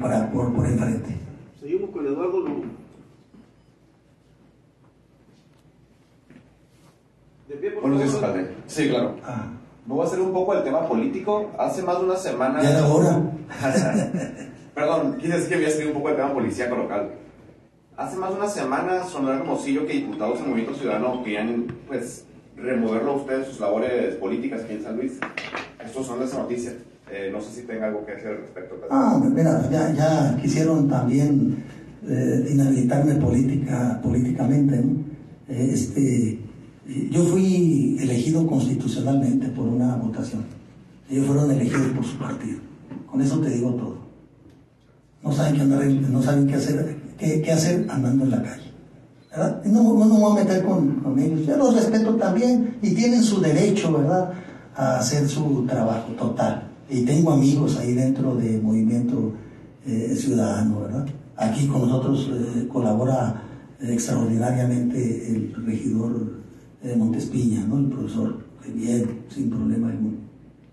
[0.00, 1.16] para, por, por enfrente.
[1.60, 2.64] Seguimos con Eduardo Lugo.
[7.48, 8.54] De pie, por Buenos días, alcalde.
[8.66, 9.16] Sí, claro.
[9.24, 9.46] Ah,
[9.86, 11.50] Me voy a hacer un poco el tema político.
[11.58, 12.62] Hace más de una semana.
[12.62, 13.22] ya era hora.
[14.74, 17.12] Perdón, quise decir que había seguido un poco el tema policíaco local.
[17.96, 22.24] Hace más de una semana sonó Hermosillo que diputados del Movimiento Ciudadano querían, pues,
[22.56, 25.18] removerlo a ustedes sus labores políticas aquí en San Luis.
[25.84, 26.72] Estos son de esa noticia.
[27.14, 28.74] Eh, no sé si tenga algo que decir al respecto.
[28.90, 31.62] Ah, mira, ya, ya quisieron también
[32.08, 34.76] eh, inhabilitarme política, políticamente.
[34.78, 34.96] ¿no?
[35.48, 36.40] Eh, Este,
[37.12, 40.44] yo fui elegido constitucionalmente por una votación.
[41.08, 42.58] Ellos fueron elegidos por su partido.
[43.08, 43.98] Con eso te digo todo.
[45.22, 48.72] No saben qué, andar no saben qué hacer, qué, qué hacer andando en la calle.
[49.30, 49.62] ¿verdad?
[49.66, 51.46] No, no me voy a meter con, con ellos.
[51.46, 54.32] Yo los respeto también y tienen su derecho, ¿verdad?,
[54.74, 56.73] a hacer su trabajo total.
[56.88, 59.32] Y tengo amigos ahí dentro de Movimiento
[59.86, 61.06] eh, Ciudadano, ¿verdad?
[61.36, 63.42] Aquí con nosotros eh, colabora
[63.80, 66.44] eh, extraordinariamente el regidor
[66.82, 67.78] eh, Montespiña, ¿no?
[67.78, 70.18] El profesor, que bien, sin problema alguno.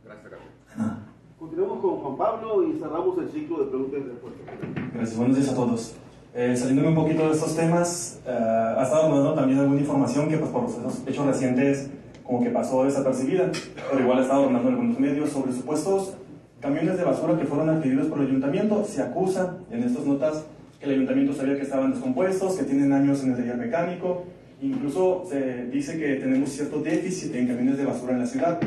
[0.04, 0.32] Gracias.
[0.32, 1.08] De nada.
[1.40, 4.94] Continuamos con Juan Pablo y cerramos el ciclo de preguntas y respuestas.
[4.94, 5.96] Gracias, buenos días a todos.
[6.34, 10.38] Eh, saliéndome un poquito de estos temas, eh, ha estado dando también alguna información que
[10.38, 11.90] pues, por esos hechos recientes
[12.32, 13.52] como que pasó desapercibida,
[13.90, 16.14] pero igual ha estado rondando en algunos medios sobre supuestos
[16.62, 18.86] camiones de basura que fueron adquiridos por el ayuntamiento.
[18.86, 20.46] Se acusa en estas notas
[20.80, 24.24] que el ayuntamiento sabía que estaban descompuestos, que tienen años en el taller mecánico,
[24.62, 28.60] incluso se dice que tenemos cierto déficit en camiones de basura en la ciudad.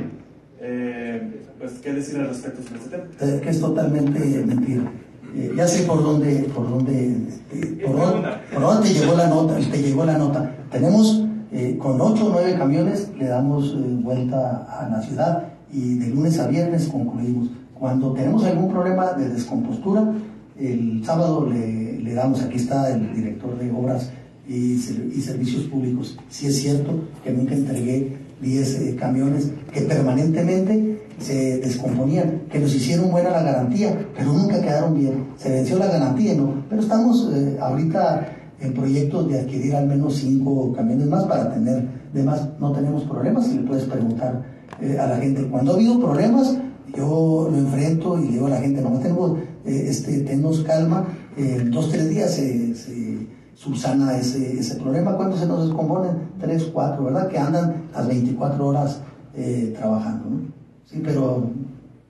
[0.61, 1.23] Eh,
[1.59, 3.41] pues, ¿Qué decir al respecto sobre este tema?
[3.41, 4.93] Que es totalmente mentira.
[5.35, 7.17] Eh, ya sé por dónde, por dónde,
[7.55, 10.55] eh, por dónde, por dónde te llegó la nota, te llegó la nota.
[10.71, 11.24] Tenemos
[11.71, 16.09] eh, con ocho o nueve camiones le damos eh, vuelta a la ciudad y de
[16.09, 17.49] lunes a viernes concluimos.
[17.79, 20.13] Cuando tenemos algún problema de descompostura,
[20.59, 24.11] el sábado le, damos, aquí está el director de obras
[24.49, 26.17] y, ser- y servicios públicos.
[26.29, 26.93] Sí es cierto
[27.25, 33.43] que nunca entregué 10 eh, camiones que permanentemente se descomponían, que nos hicieron buena la
[33.43, 35.25] garantía, pero nunca quedaron bien.
[35.39, 36.63] Se venció la garantía, ¿no?
[36.69, 37.29] Pero estamos
[37.61, 42.49] ahorita en proyectos de adquirir al menos 5 camiones más para tener de más.
[42.59, 44.43] No tenemos problemas y le puedes preguntar
[44.81, 45.47] eh, a la gente.
[45.49, 46.57] Cuando ha habido problemas,
[46.97, 51.07] yo lo enfrento y le digo a la gente, no tenemos, eh, este, tenemos calma,
[51.37, 55.17] eh, en dos, tres días se, se subsana ese, ese problema.
[55.17, 56.31] ¿Cuándo se nos descomponen?
[56.39, 57.29] Tres, cuatro, ¿verdad?
[57.29, 59.01] Que andan las 24 horas
[59.35, 60.41] eh, trabajando, ¿no?
[60.85, 61.51] Sí, pero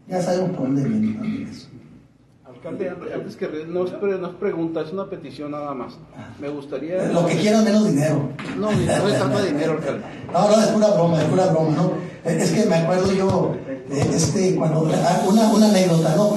[0.09, 1.69] ya sabemos por dónde viene también eso.
[2.65, 5.95] Alcalde, antes que no es, pre- no es pregunta, es una petición nada más.
[6.41, 7.05] Me gustaría.
[7.13, 8.31] Lo que quieran menos dinero.
[8.59, 10.03] No, no se trata de dinero, alcalde.
[10.33, 11.93] No, no, es pura broma, es pura broma, ¿no?
[12.25, 13.55] Es que me acuerdo yo,
[13.91, 16.31] este, cuando, una, una anécdota, ¿no?